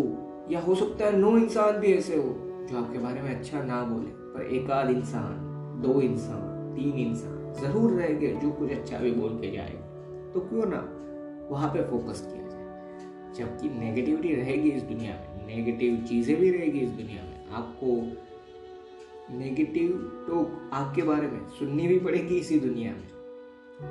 या 0.51 0.61
हो 0.61 0.75
सकता 0.75 1.05
है 1.05 1.17
नौ 1.17 1.37
इंसान 1.37 1.79
भी 1.79 1.93
ऐसे 1.95 2.17
हो 2.17 2.29
जो 2.71 2.77
आपके 2.79 2.99
बारे 2.99 3.23
में 3.23 3.35
अच्छा 3.35 3.63
ना 3.63 3.83
बोले, 3.85 4.11
पर 4.35 4.55
एक 4.55 4.71
आध 4.71 4.91
इंसान, 4.91 5.81
दो 5.83 6.01
इंसान, 6.01 6.75
तीन 6.75 6.99
इंसान 6.99 7.53
ज़रूर 7.55 7.93
रहेंगे 7.93 8.29
जो 8.35 8.51
कुछ 8.51 8.71
अच्छा 8.71 8.99
भी 8.99 9.11
बोल 9.13 9.39
के 9.41 9.51
जाए 9.51 9.75
तो 10.35 10.41
क्यों 10.41 10.67
ना 10.67 10.79
वहाँ 11.51 11.69
पे 11.69 11.83
फोकस 11.91 12.21
किया 12.23 12.42
जबकि 13.39 13.69
नेगेटिविटी 13.71 14.35
रहेगी 14.35 14.71
इस 14.71 14.83
दुनिया 14.83 15.15
में 15.15 15.47
नेगेटिव 15.47 16.05
चीज़ें 16.09 16.37
भी 16.41 16.51
रहेगी 16.51 16.81
इस 16.81 16.91
दुनिया 16.91 17.23
में। 17.23 17.51
आपको 17.53 17.97
नेगेटिव 19.35 19.91
टॉक 20.29 20.71
आपके 20.75 21.03
बारे 21.03 21.29
में 21.29 21.41
सुननी 21.59 21.87
भी 21.89 21.99
पड़ेगी 22.01 22.37
इसी 22.37 22.61
दुनिया 22.61 22.93
में। 22.93 23.09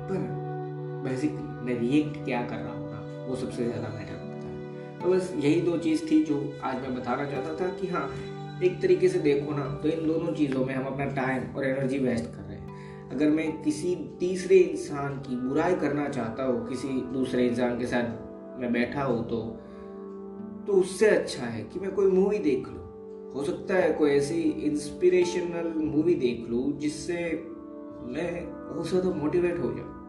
पर 0.08 0.20
बेसिकली 1.04 1.64
मैं 1.66 1.78
रिएक्ट 1.80 2.24
क्या 2.24 2.42
कर 2.42 2.56
रहा 2.56 2.72
हूँ 2.72 2.80
वो 3.22 3.36
सबसे 3.36 3.64
ज़्यादा 3.64 3.88
मैटर 3.88 4.14
करता 4.14 4.46
है। 4.46 5.00
तो 5.00 5.10
बस 5.10 5.32
यही 5.36 5.60
दो 5.60 5.76
चीज़ 5.78 6.04
थी 6.10 6.22
जो 6.24 6.38
आज 6.62 6.80
मैं 6.82 6.94
बताना 6.94 7.24
चाहता 7.30 7.54
था 7.54 7.68
कि 7.76 7.86
हाँ 7.86 8.08
एक 8.64 8.80
तरीके 8.82 9.08
से 9.08 9.18
देखो 9.18 9.52
ना 9.52 9.64
तो 9.82 9.88
इन 9.88 10.06
दोनों 10.06 10.32
चीज़ों 10.34 10.64
में 10.66 10.74
हम 10.74 10.84
अपना 10.84 11.04
टाइम 11.14 11.54
और 11.56 11.64
एनर्जी 11.64 11.98
वेस्ट 11.98 12.24
कर 12.24 12.42
रहे 12.42 12.56
हैं। 12.56 13.10
अगर 13.10 13.30
मैं 13.30 13.50
किसी 13.62 13.94
तीसरे 14.20 14.58
इंसान 14.58 15.16
की 15.18 15.36
बुराई 15.38 15.74
करना 15.76 16.08
चाहता 16.08 16.44
हूँ, 16.44 16.68
किसी 16.68 16.88
दूसरे 17.12 17.46
इंसान 17.46 17.78
के 17.78 17.86
साथ 17.86 18.21
मैं 18.60 18.72
बैठा 18.72 19.02
हूँ 19.02 19.28
तो 19.28 19.40
तो 20.66 20.72
उससे 20.72 21.08
अच्छा 21.08 21.46
है 21.46 21.62
कि 21.64 21.80
मैं 21.80 21.90
कोई 21.90 22.06
मूवी 22.06 22.38
देख 22.38 22.68
लूँ। 22.68 23.32
हो 23.34 23.42
सकता 23.44 23.74
है 23.74 23.92
कोई 23.92 24.10
ऐसी 24.10 24.40
इंस्पिरेशनल 24.66 25.72
मूवी 25.76 26.14
देख 26.14 26.46
लूँ 26.50 26.72
जिससे 26.78 27.14
मैं 28.04 28.30
बहुत 28.44 28.88
ज़्यादा 28.88 29.10
मोटिवेट 29.10 29.58
हो 29.58 29.72
जाऊँ। 29.72 30.00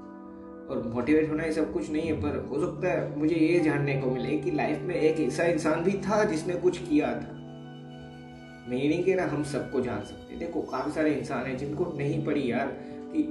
और 0.63 0.83
मोटिवेट 0.93 1.29
होना 1.29 1.43
ही 1.43 1.51
सब 1.51 1.71
कुछ 1.73 1.89
नहीं 1.91 2.01
है, 2.01 2.13
पर 2.21 2.37
हो 2.49 2.59
सकता 2.59 2.89
है 2.89 3.19
मुझे 3.19 3.35
ये 3.35 3.59
जानने 3.59 3.95
को 4.01 4.11
मिले 4.11 4.37
कि 4.37 4.51
लाइफ 4.51 4.81
में 4.81 4.95
एक 4.95 5.19
ऐसा 5.19 5.43
इंसान 5.43 5.83
भी 5.83 5.91
था 5.99 6.23
जिसने 6.23 6.53
कुछ 6.55 6.77
किया 6.79 7.13
था। 7.13 7.31
मैं 8.69 8.77
ये 8.77 8.87
नहीं 8.89 9.03
कह 9.03 9.15
रहा 9.15 9.27
हम 9.27 9.43
सबको 9.43 9.81
जान 9.81 10.03
सकते। 10.03 10.35
देखो, 10.35 10.61
काफ़ी 10.61 10.91
सारे 10.91 11.13
इंसान 11.13 11.45
हैं 11.45 11.57
जिनको 11.57 11.93
नहीं 11.97 12.23
पड़ी 12.25 12.51
यार 12.51 12.67
कि 13.13 13.23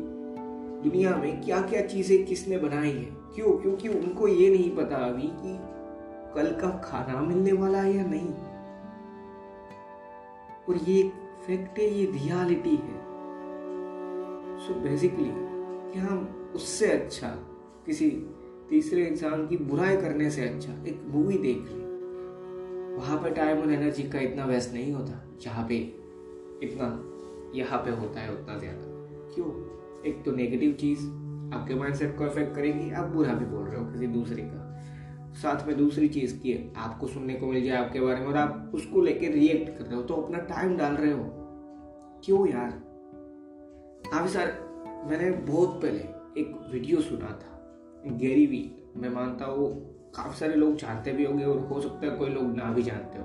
दुनिया 0.85 1.17
में 1.17 1.41
क्या 1.43 1.61
क्या 1.61 1.87
चीज़ें 1.87 2.25
किसने 2.25 2.59
बनाई 2.59 2.91
है। 2.91 3.22
क्यों? 3.35 3.59
क्योंकि 3.59 3.89
उनको 3.89 4.29
ये 4.29 4.51
नहीं 4.51 4.71
पता 4.77 4.97
अभी 4.97 5.29
कि 5.35 5.59
कल 6.35 6.53
का 6.53 6.69
खाना 6.85 7.21
मिलने 7.21 7.53
वाला 7.53 7.79
है 7.79 7.97
या 7.97 8.05
नहीं। 8.05 8.33
और 10.69 10.77
ये 10.89 10.99
एक 11.01 11.13
फैक्ट 11.47 11.79
है, 11.79 11.85
ये 11.85 12.05
रियलिटी 12.07 12.77
है। 12.77 13.01
सो 14.59 14.75
बेसिकली 14.75 15.31
क्या 15.93 16.03
हम 16.03 16.53
उससे 16.55 16.87
अच्छा 16.87 17.29
किसी 17.87 18.11
तीसरे 18.71 19.05
इंसान 19.05 19.47
की 19.47 19.57
बुराई 19.57 19.97
करने 19.97 20.31
से 20.31 20.49
अच्छा 20.49 20.73
एक 20.87 21.03
मूवी 21.07 21.39
देख 21.39 21.57
ली। 21.57 21.81
वहाँ 22.97 23.19
पर 23.19 23.31
टाइम 23.31 23.61
और 23.61 23.73
एनर्जी 23.73 24.03
का 24.03 24.21
इतना 24.21 24.45
वेस्ट 24.45 24.73
नहीं 24.73 24.93
होता, 24.93 25.21
जहाँ 25.43 25.67
पे 25.69 25.77
इतना, 26.63 26.87
यहाँ 27.55 27.79
पे 27.79 27.91
होता 27.91 28.21
है 28.21 28.33
उतना 28.33 28.59
ज़्यादा। 28.59 28.85
क्यों? 29.35 29.47
एक 30.07 30.23
तो 30.25 30.33
नेगेटिव 30.33 30.73
चीज़ 30.73 31.01
आपके 31.53 31.75
माइंडसेट 31.75 32.17
को 32.19 32.25
अफेक्ट 32.25 32.55
करेगी, 32.57 32.91
आप 32.91 33.07
बुरा 33.07 33.35
भी 33.35 33.45
बोल 33.45 33.65
रहे 33.65 33.81
हो 33.81 33.87
किसी 33.87 34.07
दूसरे 34.07 34.43
का। 34.43 34.61
साथ 35.33 35.67
में 35.67 35.77
दूसरी 35.77 36.09
चीज़ 36.09 36.35
की 36.37 36.73
आपको 36.77 37.07
सुनने 37.07 37.35
को 37.35 37.47
मिल 37.47 37.65
जाए 37.65 37.77
आपके 37.77 38.01
बारे 38.01 38.21
में 38.21 38.27
और 38.27 38.37
आप 38.37 38.73
उसको 38.75 39.01
लेके 39.01 39.29
रिएक्ट 39.29 39.79
कर 39.79 39.85
रहे 39.85 39.97
हो 39.97 40.03
तो 40.03 40.15
अपना 40.15 40.39
टाइम 40.47 40.77
डाल 40.77 40.95
रहे 40.95 41.13
हो। 41.13 41.25
क्यों 42.25 42.47
यार? 42.49 42.71
काफ़ी 44.07 44.29
सारे, 44.29 44.53
मैंने 45.09 45.31
बहुत 45.47 45.81
पहले 45.83 45.99
एक 46.41 46.53
वीडियो 46.73 47.01
सुना 47.01 47.31
था, 47.33 47.59
गैरी 48.07 48.47
वी, 48.47 48.65
मैं 48.97 49.09
मानता 49.09 49.45
हूँ 49.45 49.71
काफ़ी 50.17 50.39
सारे 50.39 50.55
लोग 50.55 50.77
जानते 50.77 51.13
भी 51.13 51.25
होंगे 51.25 51.45
और 51.45 51.59
हो 51.61 51.81
सकता 51.81 52.07
है 52.07 52.17
कोई 52.19 52.29
लोग 52.29 52.57
ना 52.57 52.73
भी 52.73 52.83
जानते 52.83 53.19
हो। 53.19 53.25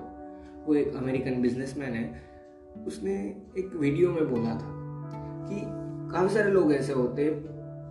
वो 0.65 0.75
एक 0.75 0.95
अमेरिकन 0.95 1.41
बिजनेसमैन 1.41 1.93
है, 1.93 2.05
उसने 2.87 3.13
एक 3.57 3.75
वीडियो 3.75 4.11
में 4.11 4.29
बोला 4.29 4.53
था 4.55 4.73
कि 5.49 5.61
काफ़ी 6.11 6.33
सारे 6.35 6.51
लोग 6.51 6.73
ऐसे 6.73 6.93
होते 6.93 7.29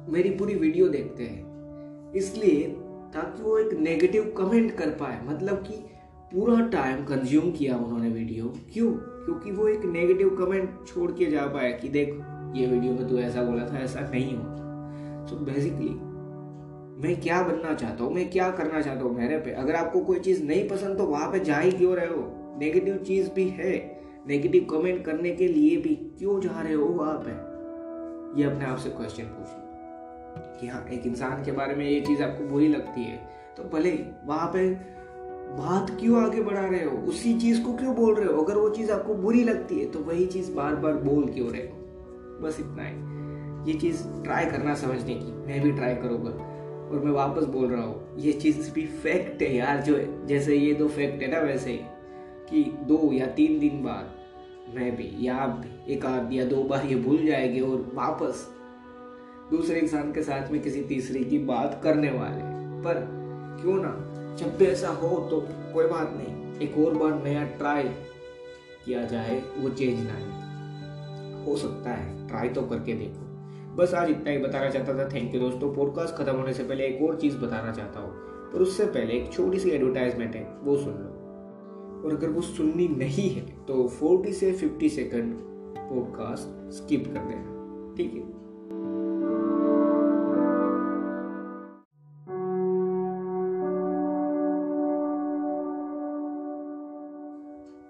मेरी 0.09 0.31
पूरी 0.31 0.55
वीडियो 0.55 0.89
देखते 0.89 1.23
हैं। 1.23 2.13
इसलिए 2.13 2.67
ताकि 3.15 3.43
वो 3.43 3.59
एक 3.59 3.73
नेगेटिव 3.73 4.35
कमेंट 4.39 4.71
कर 4.77 4.91
पाए 4.91 5.21
मतलब 5.27 5.57
कि 5.57 5.75
पूरा 6.33 6.61
टाइम 6.67 7.05
कंज्यूम 7.05 7.51
किया 7.51 7.77
उन्होंने 7.77 8.09
वीडियो 8.09 8.53
क्यों? 8.73 8.93
क्योंकि 8.93 9.51
वो 9.51 9.69
एक 9.69 9.85
नेगेटिव 9.85 10.29
कमेंट 10.31 10.87
छोड़ 10.87 11.11
के 11.13 11.27
जा 11.27 11.47
पाए 11.47 11.73
कि 11.73 11.89
देख, 11.89 12.09
ये 12.55 12.67
वीडियो 12.67 12.93
में 12.93 13.09
तू 13.09 13.19
ऐसा 13.19 13.43
बोला 13.43 13.67
था, 13.67 13.79
ऐसा 13.79 14.01
नहीं 14.01 14.37
होता। 14.37 15.27
सो 15.27 15.37
बेसिकली 15.37 15.89
मैं 17.03 17.21
क्या 17.21 17.43
बनना 17.43 17.75
चाहता 17.75 18.05
हूँ? 18.05 18.15
मैं 18.15 18.31
क्या 18.31 18.51
करना 18.51 18.81
चाहता 18.81 19.05
हूँ 19.05 19.17
मेरे 19.17 19.39
पे? 19.39 19.51
अगर 19.51 19.75
आपको 19.75 20.01
कोई 20.01 20.21
चीज़ 20.21 20.45
नहीं 20.45 20.69
पसंद 20.69 20.99
तो 20.99 21.07
वहाँ 21.07 21.33
पे 21.33 21.41
जा 21.41 21.59
ही 21.59 21.73
क्यों 21.73 21.97
रहे 21.97 22.07
हो? 22.07 22.57
नेगेटिव 22.59 22.97
चीज़ 22.97 23.31
भी 23.31 23.49
है। 23.49 23.75
नेगेटिव 24.29 24.67
कमेंट 24.71 25.05
करने 25.05 25.31
के 25.31 25.49
लिए 25.49 25.77
भी 25.77 25.95
क्यों 26.19 26.41
जा 26.41 26.61
रहे 26.61 26.75
हो 26.75 26.87
वहाँ 26.87 27.23
पे 27.27 27.31
ये 28.41 28.51
अपने 28.51 28.65
आप 28.65 28.79
से 28.79 28.91
क्वेश्चन 28.91 29.25
पूछिए। 29.25 29.66
कि 30.61 30.67
हाँ 30.67 30.85
एक 30.93 31.07
इंसान 31.07 31.45
के 31.45 31.53
बारे 31.53 31.75
में 31.75 31.85
ये 31.85 32.01
चीज़ 32.01 32.23
आपको 32.23 32.45
बुरी 32.45 32.69
लगती 32.69 33.05
है 33.05 33.17
तो 33.57 33.65
भले 33.69 33.91
वहाँ 34.27 34.51
पे 34.55 34.69
बात 35.59 35.91
क्यों 36.01 36.23
आगे 36.25 36.43
बढ़ा 36.43 36.67
रहे 36.67 36.85
हो, 36.85 36.97
उसी 36.99 37.39
चीज़ 37.41 37.63
को 37.63 37.73
क्यों 37.73 37.95
बोल 37.95 38.15
रहे 38.15 38.33
हो? 38.33 38.43
अगर 38.43 38.57
वो 38.57 38.69
चीज़ 38.71 38.91
आपको 38.93 39.15
बुरी 39.15 39.45
लगती 39.45 39.79
है 39.81 39.91
तो 39.91 39.99
वही 39.99 40.27
चीज़ 40.27 40.53
बार 40.53 40.75
बार 40.77 40.95
बोल 40.95 41.27
क्यों 41.27 41.51
रहे 41.51 41.63
हो? 41.63 41.77
बस 42.43 42.61
इतना 42.61 42.83
ही। 42.83 43.73
ये 43.73 43.79
चीज़ 43.79 44.03
ट्राई 44.25 44.45
करना 44.45 44.75
समझने 44.75 45.15
की, 45.15 45.33
मैं 45.47 45.61
भी 45.63 45.73
ट्राई 45.73 45.95
करूँगा। 45.95 46.31
और 46.87 47.03
मैं 47.05 47.13
वापस 47.13 47.45
बोल 47.45 47.67
रहा 47.67 47.83
हूँ, 47.83 48.19
ये 48.19 48.33
चीज़ 48.33 48.71
भी 48.73 48.87
फैक्ट 48.87 49.43
है 49.43 49.55
यार, 49.57 49.81
जो 49.81 49.99
जैसे 50.27 50.57
ये 50.57 50.75
दो 50.75 50.89
फैक्ट 50.89 51.23
है 51.23 51.31
ना 51.31 51.41
वैसे 51.41 51.71
ही, 51.71 51.81
कि 52.51 52.63
दो 52.85 53.13
या 53.13 53.27
तीन 53.27 53.59
दिन 53.59 53.83
बाद 53.85 54.15
मैं 54.77 54.97
भी, 54.97 55.11
या 55.21 55.37
आप 55.37 55.51
भी, 55.51 55.95
एक 55.95 56.07
आध 56.07 56.33
या 56.33 56.45
दो 56.45 56.63
बार 56.65 56.87
ये 56.87 56.95
भूल 56.97 57.27
जाएँगे 57.27 57.61
और 57.61 57.91
वापस 57.95 58.47
दूसरे 59.51 59.81
इंसान 59.81 60.13
के 60.13 60.23
साथ 60.23 60.51
में 60.51 60.63
किसी 60.63 60.83
तीसरे 60.83 61.25
की 61.25 61.39
बात 61.39 61.81
करने 61.85 62.11
वाले। 62.11 62.57
पर 62.85 62.95
क्यों 63.63 63.75
ना? 63.75 64.13
जब 64.37 64.57
भी 64.57 64.65
ऐसा 64.65 64.89
हो 64.89 65.29
तो 65.31 65.41
कोई 65.75 65.87
बात 65.87 66.13
नहीं। 66.17 66.61
एक 66.61 66.79
और 66.79 66.95
बार 66.95 67.25
नया 67.25 67.45
ट्राई 67.45 67.83
किया 68.85 69.05
जाए, 69.05 69.43
वो 69.59 69.69
चेंज 69.69 70.01
ना 70.03 70.37
हो 71.45 71.57
सकता 71.57 71.91
है, 71.91 72.29
ट्राई 72.29 72.49
तो 72.49 72.63
करके 72.63 72.93
देखो। 72.93 73.27
बस 73.77 73.95
आज 73.95 74.11
इतना 74.11 74.31
ही 74.31 74.39
बताना 74.39 74.71
चाहता 74.71 74.95
था। 74.95 75.09
थैंक 75.09 75.35
यू 75.35 75.41
दोस्तों। 75.41 75.75
पॉडकास्ट 75.75 76.15
खत्म 76.15 76.37
होने 76.37 76.53
से 76.53 76.65
पहले 76.65 76.85
एक 76.85 77.03
और 77.03 77.21
चीज़ 77.21 77.37
बताना 77.37 77.73
चाहता 77.73 78.01
हूँ। 78.01 78.11
पर 78.53 78.59
उससे 78.59 78.85
पहले 78.85 79.13
एक 79.13 79.33
छोटी 79.33 79.59
सी 79.59 79.71
एडवर्टाइजमेंट 79.71 80.37
है, 80.37 80.57
वो 80.63 80.77
सुन 80.77 80.93
लो। 80.93 81.17
और 82.05 82.15
अगर 82.17 82.29
वो 82.29 82.41
सुननी 82.41 82.89
नहीं 82.89 83.31
है 83.31 83.41
तो 83.41 83.89
40 83.89 84.33
से 84.33 84.53
50 84.53 84.89
सेकंड 84.89 85.35
पॉडकास्ट 85.79 86.73
स्किप 86.73 87.05
कर 87.05 87.21
देना। 87.21 87.57
ठीक 87.97 88.15
है? 88.15 88.46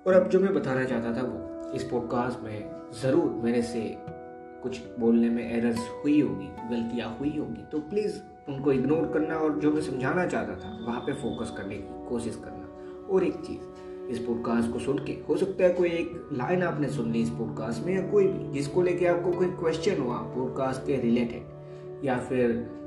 और 0.07 0.14
अब 0.14 0.29
जो 0.29 0.40
मैं 0.40 0.53
बताना 0.55 0.85
चाहता 0.85 1.12
था 1.16 1.23
वो, 1.27 1.73
इस 1.73 1.83
पॉडकास्ट 1.83 2.42
में 2.42 2.90
ज़रूर 3.03 3.31
मेरे 3.45 3.62
से 3.62 3.81
कुछ 4.62 4.81
बोलने 4.99 5.31
में 5.31 5.42
एरर्स 5.53 5.88
हुई 6.05 6.21
होगी, 6.21 6.47
गलतियाँ 6.71 7.16
हुई 7.21 7.37
होगी 7.38 7.64
तो 7.73 7.79
प्लीज़ 7.81 8.21
उनको 8.49 8.73
इग्नोर 8.73 9.11
करना 9.14 9.35
और 9.35 9.59
जो 9.61 9.73
मैं 9.73 9.81
समझाना 9.81 10.27
चाहता 10.27 10.55
था, 10.55 10.79
वहाँ 10.87 11.01
पे 11.01 11.12
फोकस 11.12 11.51
करने 11.57 11.75
की 11.75 12.09
कोशिश 12.09 12.37
करना। 12.37 13.07
और 13.14 13.25
एक 13.25 13.35
चीज़, 13.37 14.09
इस 14.11 14.19
पॉडकास्ट 14.19 14.73
को 14.73 14.79
सुन 14.79 14.99
के, 14.99 15.12
हो 15.29 15.37
सकता 15.37 15.64
है 15.64 15.73
कोई 15.73 15.88
एक 15.88 16.29
लाइन 16.33 16.62
आपने 16.62 16.88
सुन 16.88 17.11
ली 17.12 17.23
इस 17.23 17.31
पॉडकास्ट 17.31 17.87
में 17.87 17.95
या 17.95 18.07
कोई 18.11 18.27
भी, 18.27 18.53
जिसको 18.53 18.83
लेके 18.83 19.07
आपको 19.07 19.33
कोई 19.33 19.49
क्वेश्चन 19.51 20.01
हुआ 20.03 20.16
पॉडकास्ट 20.16 20.87
के 20.87 20.97
रिलेटेड 20.97 22.05
या 22.05 22.19
फिर 22.19 22.86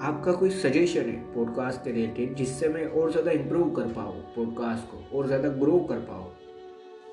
आपका 0.00 0.32
कोई 0.32 0.50
सजेशन 0.50 1.00
है 1.00 1.34
पॉडकास्ट 1.34 1.84
के 1.84 1.92
रिलेटेड 1.92 2.34
जिससे 2.34 2.68
मैं 2.68 2.86
और 2.86 3.10
ज़्यादा 3.10 3.30
इम्प्रूव 3.30 3.70
कर 3.70 3.82
पाऊँ 3.82 4.20
पॉडकास्ट 4.20 4.84
को, 4.84 5.18
और 5.18 5.26
ज़्यादा 5.26 5.48
ग्रो 5.48 5.78
कर 5.78 5.98
पाऊँ? 5.98 6.32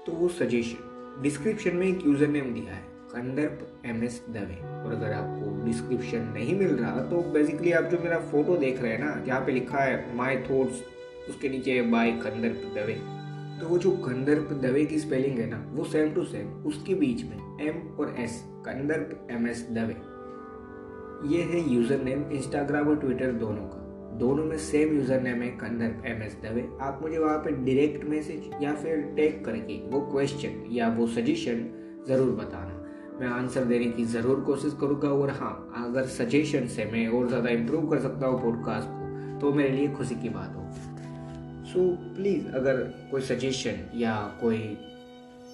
तो 0.05 0.11
वो 0.11 0.27
सजेशन 0.27 1.19
डिस्क्रिप्शन 1.21 1.75
में 1.75 1.87
एक 1.87 2.07
यूज़र 2.07 2.27
नेम 2.27 2.53
दिया 2.53 2.73
है 2.73 2.81
कंदर्प 2.81 3.81
एम 3.85 4.03
एस 4.03 4.25
दवे 4.29 4.55
और 4.55 4.93
अगर 4.93 5.13
आपको 5.13 5.65
डिस्क्रिप्शन 5.65 6.17
नहीं 6.17 6.59
मिल 6.59 6.67
रहा 6.67 6.99
तो 6.99 7.21
बेसिकली 7.21 7.71
आप 7.71 7.83
जो 7.83 7.97
मेरा 7.97 8.19
फ़ोटो 8.19 8.57
देख 8.57 8.81
रहे 8.81 8.91
हैं 8.91 8.99
ना, 8.99 9.23
जहाँ 9.25 9.41
पे 9.45 9.51
लिखा 9.51 9.77
है 9.77 10.15
माई 10.15 10.37
थॉट्स 10.37 10.83
उसके 11.29 11.49
नीचे 11.49 11.71
है 11.71 11.91
बाय 11.91 12.11
कंदर्प 12.11 12.73
दवे 12.75 12.93
तो 13.59 13.67
वो 13.67 13.77
जो 13.77 13.91
कंदर्प 13.91 14.49
दवे 14.53 14.85
की 14.85 14.99
स्पेलिंग 14.99 15.39
है 15.39 15.49
ना, 15.49 15.65
वो 15.69 15.83
सेम 15.83 16.13
टू 16.13 16.23
सेम 16.23 16.47
उसके 16.47 16.95
बीच 16.95 17.23
में 17.23 17.57
एम 17.61 17.95
और 17.95 18.15
S 18.19 18.43
Kandarp 18.47 19.27
M 19.31 19.47
S 19.47 19.67
Dave 19.71 20.10
ये 21.23 21.41
है 21.43 21.59
यूज़र 21.69 22.01
नेम 22.03 22.23
इंस्टाग्राम 22.31 22.87
और 22.87 22.95
ट्विटर 22.99 23.31
दोनों 23.33 23.63
का। 23.63 23.79
दोनों 24.17 24.43
में 24.45 24.57
सेम 24.59 24.93
यूज़र 24.95 25.21
नेम 25.21 25.41
है 25.41 25.49
कंदर्प 25.57 26.05
एम 26.05 26.21
एस 26.23 26.37
दवे 26.43 26.67
आप 26.81 26.99
मुझे 27.01 27.17
वहाँ 27.17 27.37
पे 27.37 27.51
डायरेक्ट 27.57 28.05
मैसेज 28.05 28.49
या 28.61 28.73
फिर 28.75 29.01
टैग 29.15 29.43
करके 29.45 29.77
वो 29.89 29.99
क्वेश्चन 30.11 30.63
या 30.71 30.87
वो 30.95 31.07
सजेशन 31.09 31.63
ज़रूर 32.07 32.31
बताना। 32.35 32.77
मैं 33.19 33.27
आंसर 33.29 33.65
देने 33.65 33.91
की 33.91 34.05
ज़रूर 34.07 34.39
कोशिश 34.41 34.73
करूँगा 34.81 35.09
और 35.11 35.29
हाँ 35.31 35.53
अगर 35.85 36.05
सजेशन 36.09 36.67
से 36.67 36.85
मैं 36.85 37.07
और 37.09 37.27
ज़्यादा 37.27 37.49
इम्प्रूव 37.49 37.89
कर 37.89 37.99
सकता 37.99 38.27
हूँ 38.27 38.41
पॉडकास्ट 38.41 38.87
को 38.89 39.39
तो 39.39 39.53
मेरे 39.53 39.69
लिए 39.69 39.87
खुशी 39.89 40.15
की 40.15 40.29
बात 40.29 40.55
हो। 40.55 40.67
सो 41.71 41.87
प्लीज़ 42.15 42.47
अगर 42.55 42.83
कोई 43.11 43.21
सजेशन 43.21 43.89
या 43.95 44.15
कोई 44.41 44.57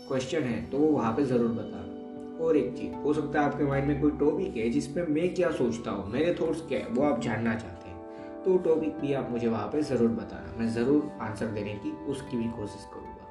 क्वेश्चन 0.08 0.44
है 0.44 0.62
तो 0.70 0.78
वो 0.78 0.88
वहाँ 0.88 1.14
पे 1.14 1.26
ज़रूर 1.26 1.52
बताना। 1.52 1.96
और 2.42 2.58
एक 2.58 2.74
चीज़, 2.78 2.94
हो 2.94 3.14
सकता 3.14 3.42
है 3.42 3.46
आपके 3.46 3.64
माइंड 3.64 3.88
में 3.88 4.00
कोई 4.02 4.12
टॉपिक 4.20 4.58
है 4.58 4.70
जिसमें 4.70 5.08
मैं 5.08 5.34
क्या 5.34 5.52
सोचता 5.52 5.92
हूँ, 5.92 6.12
मेरे 6.12 6.36
थॉट्स 6.42 6.62
क्या 6.62 6.80
है, 6.80 6.88
वो 6.88 7.04
आप 7.04 7.22
जानना 7.22 7.56
चाहते 7.56 7.90
हैं। 7.90 8.44
तो 8.44 8.58
टॉपिक 8.66 8.98
भी 8.98 9.14
आप 9.14 9.30
मुझे 9.32 9.48
वहाँ 9.48 9.68
पे 9.68 9.82
ज़रूर 9.84 10.10
बताना, 10.12 10.54
मैं 10.60 10.68
ज़रूर 10.74 11.12
आंसर 11.22 11.48
देने 11.48 11.74
की 11.76 11.92
उसकी 12.12 12.38
भी 12.38 12.50
कोशिश 12.52 12.88
करूँगा। 12.94 13.26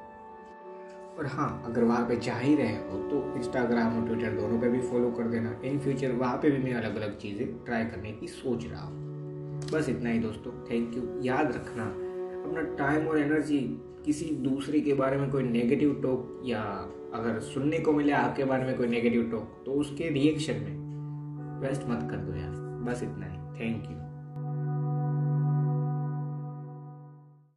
और 1.17 1.25
हाँ 1.25 1.63
अगर 1.65 1.83
वहाँ 1.83 2.05
पे 2.07 2.15
जा 2.15 2.35
ही 2.35 2.55
रहे 2.55 2.75
हो 2.77 2.97
तो 3.09 3.21
इंस्टाग्राम 3.37 3.95
और 3.97 4.07
ट्विटर 4.07 4.31
दोनों 4.31 4.59
पे 4.59 4.69
भी 4.69 4.81
फॉलो 4.81 5.09
कर 5.11 5.27
देना। 5.27 5.55
इन 5.65 5.79
फ्यूचर 5.79 6.11
वहाँ 6.11 6.37
पे 6.37 6.49
भी 6.51 6.57
मैं 6.63 6.73
अलग 6.73 6.95
अलग 6.95 7.17
चीज़ें 7.17 7.47
ट्राई 7.65 7.85
करने 7.85 8.11
की 8.11 8.27
सोच 8.27 8.65
रहा 8.65 8.81
हूँ। 8.81 9.05
बस 9.73 9.89
इतना 9.89 10.09
ही 10.09 10.19
दोस्तों 10.19 10.51
थैंक 10.69 10.93
यू 10.95 11.03
याद 11.23 11.51
रखना। 11.51 11.83
अपना 12.43 12.61
टाइम 12.77 13.07
और 13.07 13.19
एनर्जी 13.19 13.59
किसी 14.05 14.25
दूसरे 14.43 14.79
के 14.79 14.93
बारे 14.93 15.17
में 15.17 15.29
कोई 15.29 15.43
नेगेटिव 15.43 15.99
टॉक 16.03 16.41
या 16.45 16.61
अगर 17.13 17.39
सुनने 17.39 17.79
को 17.79 17.93
मिले 17.93 18.11
आपके 18.11 18.43
बारे 18.43 18.63
में 18.63 18.77
कोई 18.77 18.87
नेगेटिव 18.87 19.29
टॉक 19.31 19.63
तो 19.65 19.71
उसके 19.71 20.09
रिएक्शन 20.09 20.53
में। 20.53 20.87
वेस्ट 21.59 21.81
मत 21.85 22.11
कर 22.11 22.17
दो 22.17 22.35
यार। 22.35 22.67
बस 22.85 23.03
इतना 23.03 23.25
ही। 23.25 23.37
Thank 23.59 23.91
you 23.91 24.06